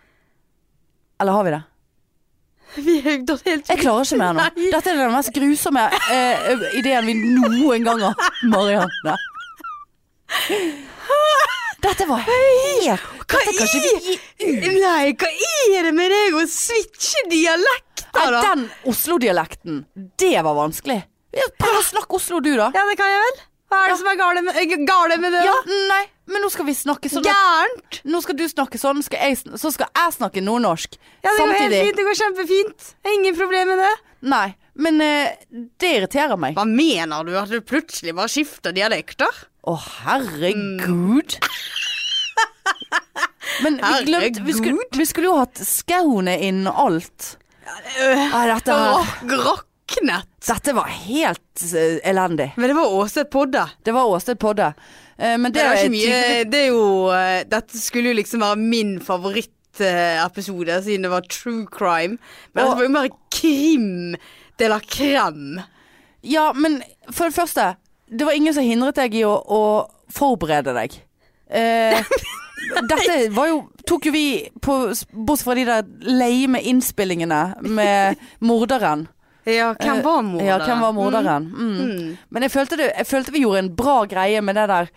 Eller 1.21 1.37
har 1.37 1.45
vi 1.45 1.53
det? 1.53 1.61
Vi 2.75 2.97
er 2.97 3.03
helt 3.05 3.29
Jeg 3.45 3.79
klarer 3.81 4.05
ikke 4.07 4.17
mer 4.21 4.33
nå. 4.33 4.41
Nei. 4.41 4.69
Dette 4.73 4.91
er 4.93 4.97
den 5.03 5.13
mest 5.13 5.31
grusomme 5.35 5.83
eh, 6.13 6.65
ideen 6.79 7.05
vi 7.09 7.15
noen 7.37 7.85
gang 7.85 8.01
har 8.07 8.31
Marianne. 8.49 9.15
Dette 11.83 12.05
var 12.07 12.21
helt 12.25 13.07
Hva 13.29 13.39
Dette 13.43 13.53
kan 13.59 13.65
ikke 13.67 13.81
vi 14.39 14.77
Nei, 14.79 15.13
hva 15.19 15.29
er 15.77 15.87
det 15.89 15.93
med 15.95 16.13
deg 16.13 16.37
å 16.39 16.43
switche 16.49 17.25
dialekter, 17.31 18.29
da? 18.33 18.41
den 18.49 18.65
Oslo-dialekten, 18.89 19.83
det 20.21 20.35
var 20.45 20.55
vanskelig. 20.57 20.99
Prøv 21.59 21.79
å 21.79 21.83
snakke 21.85 22.17
Oslo, 22.19 22.39
du, 22.45 22.51
da. 22.59 22.69
Ja, 22.75 22.83
det 22.89 22.95
kan 22.99 23.09
jeg 23.09 23.21
vel. 23.23 23.41
Hva 23.73 23.79
er 23.83 23.93
det 23.93 23.99
som 23.99 24.09
er 24.13 24.17
gale 24.21 24.43
med, 24.45 24.57
eh, 24.61 24.75
gale 24.87 25.17
med 25.23 25.33
det? 25.33 25.43
Ja, 25.47 25.55
nei, 25.89 26.01
men 26.29 26.43
nå 26.45 26.49
skal 26.53 26.67
vi 26.69 26.75
snakke 26.77 27.09
sånn. 27.11 27.25
Gærent! 27.25 28.01
Nå 28.05 28.21
skal 28.23 28.37
du 28.39 28.43
snakke 28.51 28.79
sånn, 28.81 29.01
skal 29.05 29.19
jeg, 29.25 29.39
så 29.59 29.71
skal 29.73 29.89
jeg 29.89 30.13
snakke 30.19 30.43
nordnorsk. 30.45 30.97
Ja, 31.25 31.31
det 31.33 31.39
går 31.41 31.55
helt 31.57 31.77
fint. 31.79 31.97
Det 31.99 32.05
går 32.07 32.19
kjempefint. 32.21 32.91
Ingen 33.15 33.35
problem 33.39 33.73
med 33.73 33.81
det. 33.83 33.93
Nei, 34.33 34.45
men 34.79 35.01
eh, 35.03 35.33
det 35.81 35.89
irriterer 35.97 36.37
meg. 36.39 36.55
Hva 36.55 36.63
mener 36.69 37.25
du? 37.27 37.33
At 37.41 37.49
du 37.51 37.59
plutselig 37.61 38.13
bare 38.15 38.31
skifter 38.31 38.71
dialekter? 38.77 39.43
Å, 39.67 39.77
herregud. 40.05 41.37
Men 43.63 43.77
vi 43.77 44.05
glemte 44.07 44.41
vi 44.47 44.53
skulle, 44.55 44.85
vi 44.97 45.05
skulle 45.07 45.29
jo 45.29 45.35
hatt 45.37 45.59
skaune 45.67 46.33
inn 46.41 46.63
alt. 46.67 47.35
Nei, 47.63 48.47
dette, 48.49 48.73
her, 48.73 49.13
Rak- 49.29 49.67
Raknet. 49.89 50.25
dette 50.47 50.73
var 50.73 50.83
helt 50.87 51.63
uh, 51.75 51.99
elendig. 52.03 52.51
Men 52.57 52.67
det 52.69 52.73
var 52.75 52.93
Åse 52.93 53.25
Podde. 53.25 53.65
Det 53.83 53.91
var 53.91 54.05
Åsted 54.05 54.39
Podde. 54.39 54.73
Uh, 55.19 55.37
men 55.37 55.51
det, 55.51 55.59
Det 55.59 55.65
er 55.65 55.73
ikke 55.83 55.91
mye 55.93 56.43
Det 56.49 56.59
er 56.59 56.67
jo 56.71 56.85
uh, 57.11 57.43
Dette 57.45 57.77
skulle 57.77 58.09
jo 58.09 58.17
liksom 58.17 58.41
være 58.41 58.55
min 58.57 58.95
favorittepisode, 59.03 60.79
siden 60.83 61.03
det 61.07 61.11
var 61.11 61.21
true 61.29 61.65
crime. 61.71 62.17
Men 62.53 62.63
Og- 62.65 62.69
det 62.69 62.77
var 62.77 62.83
jo 62.83 62.95
mer 62.97 63.09
krim 63.31 64.15
de 64.59 64.67
la 64.69 64.79
crème. 64.79 65.63
Ja, 66.23 66.53
men 66.53 66.81
for 67.11 67.25
det 67.25 67.33
første, 67.35 67.75
det 68.07 68.25
var 68.25 68.31
ingen 68.37 68.53
som 68.53 68.63
hindret 68.63 68.95
deg 68.95 69.15
i 69.17 69.23
å, 69.27 69.33
å 69.33 69.61
forberede 70.13 70.73
deg. 70.77 70.93
Eh, 71.49 71.99
dette 72.89 73.29
var 73.35 73.49
jo 73.51 73.63
Tok 73.83 74.05
jo 74.07 74.13
vi 74.15 74.27
på 74.63 74.73
Bortsett 75.11 75.43
fra 75.43 75.55
de 75.57 75.65
der 75.67 75.87
leime 76.07 76.61
innspillingene 76.63 77.41
med 77.67 78.15
morderen. 78.47 79.09
Ja, 79.45 79.73
hvem 79.73 79.97
Eh, 79.99 80.03
var 80.03 80.21
morderen? 80.23 80.47
Ja, 80.47 80.57
hvem 80.65 80.79
var 80.85 80.93
morderen? 80.93 81.49
Mm. 81.51 81.73
Mm. 81.79 82.17
Men 82.29 82.41
jeg 82.47 82.51
følte, 82.51 82.77
det, 82.77 82.91
jeg 82.97 83.07
følte 83.07 83.31
vi 83.35 83.43
gjorde 83.43 83.59
en 83.65 83.75
bra 83.75 84.05
greie 84.05 84.41
med 84.41 84.55
det 84.55 84.67
der 84.71 84.87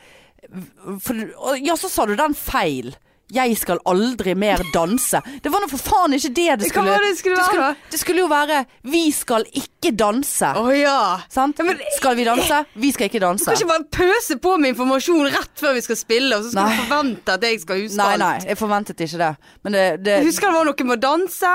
for, 1.00 1.14
Ja, 1.59 1.74
så 1.76 1.88
sa 1.90 2.06
du 2.06 2.14
den 2.16 2.35
feil. 2.35 2.94
Jeg 3.35 3.56
skal 3.59 3.80
aldri 3.90 4.37
mer 4.38 4.61
danse. 4.70 5.18
Det 5.42 5.50
var 5.50 5.64
nå 5.64 5.66
for 5.72 5.82
faen 5.82 6.12
ikke 6.14 6.30
det 6.30 6.61
det 6.61 6.68
skulle 6.70 6.92
det 7.02 7.16
skulle 7.18 7.35
det 7.40 7.46
skulle, 7.48 7.70
det 7.90 7.98
skulle 7.98 8.20
jo 8.22 8.28
være 8.30 8.61
'Vi 8.85 9.11
skal 9.11 9.42
ikke 9.50 9.90
danse'. 9.98 10.52
Å 10.54 10.70
ja. 10.78 11.18
Sant? 11.28 11.59
Ja, 11.59 11.64
men- 11.64 11.80
skal 11.96 12.14
vi 12.14 12.22
danse? 12.22 12.64
Vi 12.76 12.92
skal 12.92 13.09
ikke 13.09 13.18
danse. 13.18 13.44
Du 13.44 13.50
kan 13.50 13.56
ikke 13.56 13.66
bare 13.66 13.85
pøse 13.90 14.38
på 14.38 14.56
med 14.61 14.76
informasjon 14.76 15.26
rett 15.26 15.54
før 15.59 15.74
vi 15.74 15.80
skal 15.80 15.96
spille, 15.96 16.37
og 16.37 16.44
så 16.44 16.50
skal 16.52 16.62
Nei. 16.66 16.76
du 16.76 16.82
forvente 16.85 17.28
at 17.35 17.40
jeg 17.42 17.61
skal 17.61 17.76
huske 17.82 17.96
Nei, 17.96 18.12
alt. 18.12 18.18
nei, 18.20 18.38
jeg 18.46 18.56
forventet 18.59 18.96
ikke 19.00 19.18
det. 19.18 19.37
Men 19.64 19.72
det, 19.72 20.04
det 20.04 20.12
Jeg 20.22 20.24
husker 20.26 20.46
det 20.46 20.54
var 20.54 20.64
noe 20.64 20.85
med 20.87 20.98
å 20.98 21.00
danse, 21.18 21.54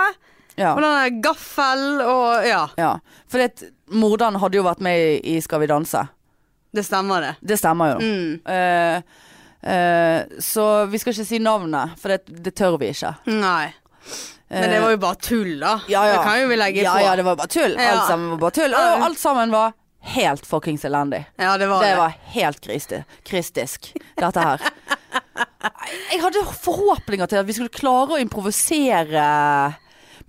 ja, 0.61 0.71
og 0.77 0.81
den 0.85 1.19
gaffel 1.25 1.83
og 2.05 2.45
Ja, 2.47 2.63
ja. 2.79 2.91
For 3.31 3.43
morderen 3.91 4.37
hadde 4.41 4.59
jo 4.59 4.63
vært 4.67 4.81
med 4.85 5.25
i, 5.27 5.37
Skal 5.43 5.59
vi 5.63 5.67
danse. 5.71 6.05
det 6.73 6.85
stemmer 6.87 7.21
det. 7.25 7.33
Det 7.41 7.57
stemmer 7.59 7.95
jo. 7.95 7.99
Mm. 7.99 8.39
Uh, 8.47 9.01
uh, 9.67 10.39
så 10.39 10.65
vi 10.91 10.97
skal 11.01 11.13
ikke 11.15 11.25
si 11.27 11.39
navnet, 11.43 11.97
for 11.99 12.13
det, 12.15 12.21
det 12.45 12.53
tør 12.55 12.77
vi 12.79 12.93
ikke. 12.93 13.15
Nei. 13.27 13.73
Men 14.51 14.67
det 14.71 14.79
var 14.83 14.91
jo 14.91 14.97
bare 14.99 15.15
tull, 15.23 15.51
da. 15.61 15.73
Eh, 15.85 15.91
Ja, 15.93 16.01
ja. 16.07 16.15
Det 16.17 16.23
kan 16.27 16.41
jo 16.41 16.47
vi 16.49 16.55
legge 16.59 16.81
Ja, 16.83 16.93
på. 16.97 17.03
ja, 17.05 17.15
det 17.15 17.23
var 17.23 17.37
bare 17.39 17.47
tull. 17.53 17.77
Alt 17.79 18.07
sammen 18.09 18.31
var 18.33 18.37
bare 18.41 18.55
tull. 18.57 18.73
Og 18.75 19.05
alt 19.07 19.19
sammen 19.21 19.51
var 19.53 19.73
helt 20.15 20.45
fuckings 20.49 20.83
elendig. 20.87 21.21
Ja, 21.39 21.53
det 21.61 21.67
var 21.69 21.83
Det 21.83 21.91
det. 21.93 21.97
var 22.01 22.15
helt 22.33 22.59
kristi, 22.65 23.03
kristisk, 23.23 23.91
dette 24.19 24.43
her. 24.43 24.59
Jeg 26.11 26.19
hadde 26.23 26.41
forhåpninger 26.63 27.27
til 27.31 27.39
at 27.39 27.47
vi 27.47 27.53
skulle 27.55 27.71
klare 27.73 28.15
å 28.17 28.19
improvisere. 28.21 29.23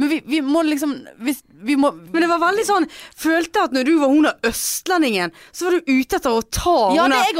Men 0.03 0.11
vi, 0.11 0.19
vi 0.27 0.41
må 0.43 0.65
liksom 0.67 0.97
vi, 1.23 1.33
vi 1.62 1.77
må, 1.79 1.93
Men 1.95 2.25
det 2.25 2.29
var 2.33 2.41
veldig 2.43 2.65
sånn 2.67 2.87
Følte 3.23 3.62
at 3.69 3.75
når 3.77 3.87
du 3.87 3.93
var 4.01 4.11
hun 4.11 4.27
der 4.27 4.51
østlendingen, 4.51 5.31
så 5.55 5.69
var 5.69 5.77
du 5.79 5.93
ute 5.93 6.19
etter 6.19 6.35
å 6.35 6.43
ta 6.43 6.75
Ja, 6.97 7.05
hun 7.07 7.15
det 7.15 7.21
der 7.21 7.29
jeg 7.31 7.37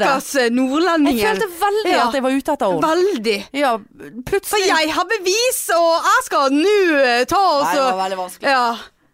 det. 0.00 0.06
stakkars 0.08 0.30
eh, 0.40 0.48
nordlendingen. 0.56 1.20
Jeg 1.20 1.36
følte 1.36 1.50
veldig 1.60 1.92
Ja. 1.92 2.06
at 2.08 2.16
jeg 2.16 2.24
var 2.24 2.36
ute 2.40 2.56
etter 2.56 2.72
henne. 2.72 2.90
Veldig. 2.96 3.36
Ja, 3.60 3.72
For 4.48 4.64
jeg 4.64 4.90
har 4.96 5.08
bevis, 5.12 5.60
og 5.76 6.08
jeg 6.08 6.26
skal 6.30 6.56
nå 6.56 6.76
eh, 7.04 7.24
ta 7.28 7.42
og 7.44 7.64
Nei, 7.66 7.74
det 7.76 7.84
var 7.90 8.00
veldig 8.06 8.20
vanskelig. 8.24 8.54
Ja. 8.56 8.66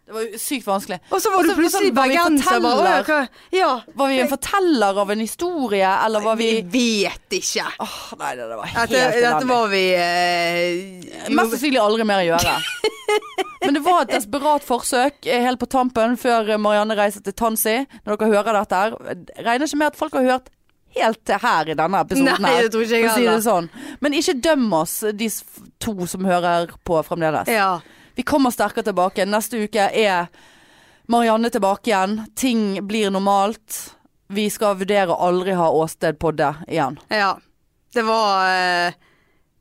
Det 0.07 0.13
var 0.17 0.39
sykt 0.39 0.67
vanskelig. 0.67 0.99
Og 1.15 1.21
så 1.23 1.31
var 1.31 1.47
du 1.47 1.53
plutselig 1.55 1.93
var 1.95 2.09
bergenser. 2.09 2.61
forteller? 2.61 3.29
Ja. 3.55 3.71
Var 3.95 4.09
vi 4.11 4.17
en 4.21 4.29
forteller 4.29 4.99
av 5.03 5.11
en 5.15 5.21
historie, 5.23 5.93
eller 6.07 6.21
var 6.21 6.37
vi 6.37 6.49
Vi 6.61 6.89
vet 7.07 7.37
ikke. 7.39 7.67
Åh, 7.79 7.95
Nei, 8.19 8.33
det, 8.37 8.49
det 8.51 8.57
var 8.59 8.73
helt 8.73 8.91
Dette, 8.91 9.21
dette 9.23 9.47
var 9.49 9.69
vi 9.71 9.83
eh, 9.95 11.29
Mest 11.31 11.55
sannsynlig 11.55 11.81
aldri 11.81 12.07
mer 12.09 12.25
å 12.25 12.27
gjøre. 12.33 12.57
Men 13.63 13.79
det 13.79 13.85
var 13.87 14.03
et 14.03 14.17
desperat 14.17 14.67
forsøk 14.67 15.31
eh, 15.31 15.45
helt 15.47 15.63
på 15.63 15.71
tampen 15.71 16.19
før 16.19 16.51
Marianne 16.59 16.99
reiser 16.99 17.23
til 17.23 17.37
Tansi. 17.39 17.79
Når 18.03 18.19
dere 18.19 18.33
hører 18.35 18.59
dette 18.59 18.83
her. 18.83 18.99
Regner 19.39 19.71
ikke 19.71 19.81
med 19.85 19.93
at 19.95 20.03
folk 20.03 20.19
har 20.19 20.27
hørt 20.27 20.51
helt 20.99 21.23
til 21.25 21.41
her 21.41 21.71
i 21.73 21.79
denne 21.79 22.03
episoden. 22.05 22.43
Nei, 22.43 22.57
det 22.67 22.75
tror 22.75 22.85
ikke 22.85 22.99
jeg 23.01 23.09
heller. 23.09 23.39
si 23.41 23.47
sånn. 23.49 23.71
Men 24.03 24.19
ikke 24.19 24.35
døm 24.45 24.67
oss, 24.83 24.99
de 25.15 25.31
to 25.81 25.95
som 26.11 26.27
hører 26.29 26.75
på 26.85 26.99
fremdeles. 27.07 27.49
Ja. 27.49 27.77
Vi 28.15 28.23
kommer 28.23 28.51
sterkere 28.51 28.85
tilbake. 28.85 29.25
Neste 29.27 29.63
uke 29.65 29.87
er 29.93 30.27
Marianne 31.09 31.51
tilbake 31.51 31.91
igjen. 31.91 32.19
Ting 32.37 32.87
blir 32.87 33.11
normalt. 33.11 33.95
Vi 34.33 34.47
skal 34.51 34.77
vurdere 34.81 35.13
å 35.13 35.19
aldri 35.29 35.53
ha 35.59 35.71
åsted 35.71 36.19
på 36.19 36.31
det 36.37 36.55
igjen. 36.69 36.99
ja. 37.09 37.35
Det 37.93 38.03
var 38.09 38.47
eh, 38.49 38.93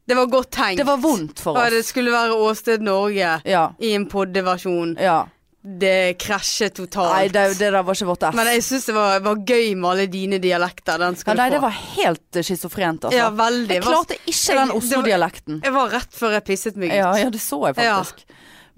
Det 0.07 0.15
var 0.15 0.25
godt 0.31 0.51
tenkt. 0.55 0.77
Det 0.79 0.85
var 0.87 0.97
vondt 1.03 1.39
for 1.43 1.57
Og 1.59 1.71
det 1.71 1.81
skulle 1.83 2.11
være 2.13 2.31
Åsted 2.39 2.81
Norge 2.81 3.41
Ja. 3.45 3.73
i 3.79 3.93
en 3.95 4.05
poddeversjon. 4.07 4.97
ja. 4.99 5.27
Det 5.61 6.17
krasjet 6.17 6.73
totalt. 6.73 7.11
Nei, 7.13 7.27
det, 7.29 7.43
det 7.59 7.67
der 7.75 7.83
var 7.85 7.93
ikke 7.93 8.07
vårt 8.09 8.23
F. 8.31 8.35
Men 8.35 8.47
jeg 8.49 8.63
syns 8.65 8.87
det 8.89 8.95
var, 8.95 9.19
var 9.21 9.41
gøy 9.45 9.75
med 9.77 9.89
alle 9.91 10.05
dine 10.09 10.39
dialekter. 10.41 10.97
Den 10.97 11.13
Ja, 11.13 11.19
skal 11.21 11.37
nei, 11.37 11.49
få. 11.49 11.53
det 11.53 11.59
var 11.61 11.75
helt 11.97 12.39
schizofrent, 12.47 13.03
altså. 13.05 13.17
Ja, 13.19 13.27
veldig. 13.29 13.75
jeg 13.77 13.83
klarte 13.85 14.17
ikke 14.25 14.55
den 14.57 14.73
Oslo-dialekten. 14.79 15.59
Jeg 15.63 15.75
var 15.75 15.93
rett 15.93 16.17
før 16.17 16.33
jeg 16.39 16.43
pisset 16.49 16.79
meg 16.81 16.89
ut. 16.89 16.97
Ja, 16.97 17.11
ja, 17.21 17.29
det 17.29 17.41
så 17.43 17.59
jeg 17.69 17.77
faktisk. 17.77 18.25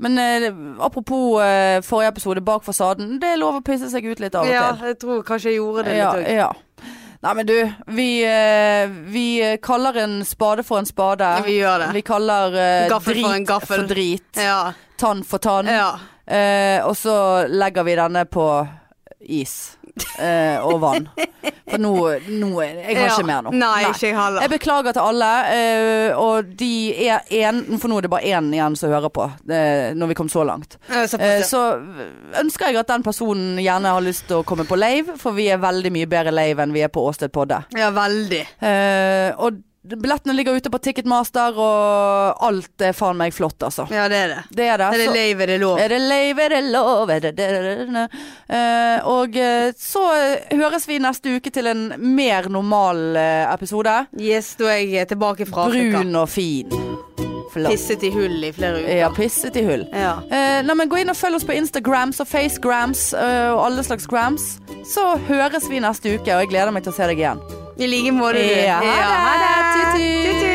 Men 0.03 0.17
eh, 0.19 0.49
apropos 0.83 1.39
eh, 1.45 1.79
forrige 1.85 2.11
episode, 2.17 2.41
Bak 2.43 2.63
fasaden. 2.67 3.15
Det 3.21 3.31
er 3.31 3.39
lov 3.39 3.61
å 3.61 3.63
pisse 3.63 3.87
seg 3.93 4.03
ut 4.09 4.19
litt 4.19 4.35
av 4.35 4.43
og 4.43 4.51
Ja, 4.51 4.71
jeg 4.89 4.97
tror 4.99 5.23
kanskje 5.23 5.53
jeg 5.53 5.61
gjorde 5.61 5.83
det 5.87 5.97
litt 6.01 6.19
òg. 6.19 6.29
ja. 6.35 6.51
Nei, 7.23 7.31
men 7.39 7.45
du, 7.47 7.53
vi, 7.95 8.07
eh, 8.27 8.89
vi 9.13 9.27
kaller 9.63 9.95
en 10.03 10.17
spade 10.27 10.65
for 10.67 10.81
en 10.81 10.89
spade. 10.89 11.29
Vi 11.45 11.61
gjør 11.61 11.85
det. 11.85 11.91
Vi 11.95 12.01
kaller 12.03 12.57
uh, 12.57 12.89
Gaffel 12.91 13.13
drit 13.15 13.23
for 13.23 13.35
en 13.37 13.45
gaffel. 13.47 13.77
for 13.85 13.87
drit. 13.93 14.41
Ja. 14.43 14.57
Tann 14.99 15.23
for 15.23 15.39
tann. 15.39 15.69
ja. 15.71 15.93
Eh, 16.27 16.79
og 16.88 16.95
så 16.95 17.47
legger 17.51 17.83
vi 17.83 17.95
denne 17.99 18.25
på 18.31 18.47
is. 19.27 19.77
Eh, 20.17 20.57
og 20.65 20.79
vann. 20.81 21.03
For 21.69 21.77
nå, 21.77 21.91
nå 22.27 22.47
Jeg 22.63 22.95
har 22.97 23.03
Ja. 23.05 23.12
ikke 23.13 23.25
mer 23.27 23.43
nå. 23.45 23.51
Nei, 23.53 23.83
ikke 23.91 24.07
jeg 24.07 24.15
heller. 24.17 24.41
Jeg 24.41 24.49
beklager 24.55 24.93
til 24.95 25.01
alle, 25.05 25.29
eh, 25.53 26.17
og 26.17 26.49
de 26.57 26.69
er 27.07 27.19
én 27.29 27.59
For 27.79 27.88
nå 27.91 27.97
er 27.99 28.01
det 28.07 28.09
bare 28.09 28.25
én 28.25 28.49
igjen 28.55 28.75
som 28.79 28.89
hører 28.89 29.09
på, 29.13 29.27
eh, 29.51 29.93
når 29.93 30.07
vi 30.07 30.13
kom 30.17 30.27
så 30.29 30.43
langt. 30.47 30.77
Eh, 30.89 31.05
så 31.45 31.62
ønsker 32.41 32.67
jeg 32.71 32.77
at 32.81 32.88
den 32.88 33.03
personen 33.03 33.57
gjerne 33.62 33.93
har 33.93 34.01
lyst 34.01 34.25
til 34.27 34.41
å 34.41 34.45
komme 34.45 34.65
på 34.65 34.77
lave, 34.79 35.15
for 35.17 35.31
vi 35.38 35.47
er 35.53 35.57
veldig 35.62 35.91
mye 35.93 36.09
bedre 36.09 36.33
lave 36.33 36.63
enn 36.65 36.73
vi 36.73 36.81
er 36.81 36.89
på 36.89 37.05
Åsted 37.07 37.31
Podde. 37.31 37.63
Ja, 37.77 37.91
veldig. 37.91 38.41
Eh, 38.62 39.31
og 39.38 39.62
billettene 39.83 40.33
ligger 40.33 40.55
ute 40.55 40.71
på 40.71 40.79
Ticketmaster, 40.79 41.57
og 41.59 42.43
alt 42.47 42.83
er 42.85 42.95
faen 42.95 43.17
meg 43.19 43.33
flott, 43.35 43.59
altså. 43.67 43.85
Ja, 43.91 44.07
det 44.11 44.19
er 44.23 44.31
det. 44.31 44.41
Det 44.55 44.67
er 44.71 44.79
det. 44.79 44.87
Er 44.93 45.03
det 45.03 45.09
lave, 45.11 45.43
er 45.43 45.51
det 45.51 45.57
lov? 45.61 45.79
er 45.79 45.93
det 45.93 45.99
lave, 46.01 46.45
er 46.45 46.55
det 46.55 46.61
lov, 46.71 47.11
er 47.11 47.25
det 47.25 47.33
det, 47.37 47.49
det, 47.51 47.87
det. 47.91 48.05
Eh, 48.47 49.07
Og 49.11 49.35
eh, 49.37 49.73
så 49.77 50.03
høres 50.53 50.87
vi 50.87 50.99
neste 51.03 51.35
uke 51.37 51.51
til 51.53 51.67
en 51.67 51.85
mer 51.99 52.47
normal 52.49 53.17
eh, 53.19 53.53
episode. 53.53 53.97
Yes, 54.19 54.55
da 54.59 54.71
er 54.73 54.85
jeg 54.87 55.11
tilbake 55.11 55.47
fra 55.49 55.67
Afrika. 55.67 55.99
Brun 55.99 56.15
og 56.21 56.29
fin. 56.31 56.79
Flott. 57.53 57.69
Pisset 57.69 58.01
i 58.07 58.09
hull 58.09 58.39
i 58.43 58.49
flere 58.55 58.79
uker. 58.81 58.95
Ja, 58.97 59.09
pisset 59.13 59.57
i 59.59 59.65
hull. 59.67 59.83
Ja. 59.93 60.15
Uh, 60.25 60.63
nei, 60.65 60.73
men 60.79 60.89
Gå 60.89 61.03
inn 61.03 61.13
og 61.13 61.17
følg 61.19 61.37
oss 61.37 61.45
på 61.45 61.53
Instagrams 61.53 62.23
og 62.23 62.29
Facegrams 62.31 63.11
uh, 63.13 63.53
og 63.53 63.65
alle 63.67 63.85
slags 63.85 64.09
grams. 64.09 64.55
Så 64.89 65.05
høres 65.29 65.69
vi 65.69 65.83
neste 65.83 66.15
uke, 66.15 66.33
og 66.33 66.47
jeg 66.47 66.55
gleder 66.55 66.73
meg 66.73 66.87
til 66.87 66.95
å 66.95 66.97
se 66.97 67.11
deg 67.11 67.21
igjen. 67.21 67.43
I 67.77 67.88
like 67.88 68.12
måte. 68.12 68.39
Ja, 68.65 68.79
ha 68.79 69.33
det. 69.41 70.23
Tut-tut. 70.23 70.52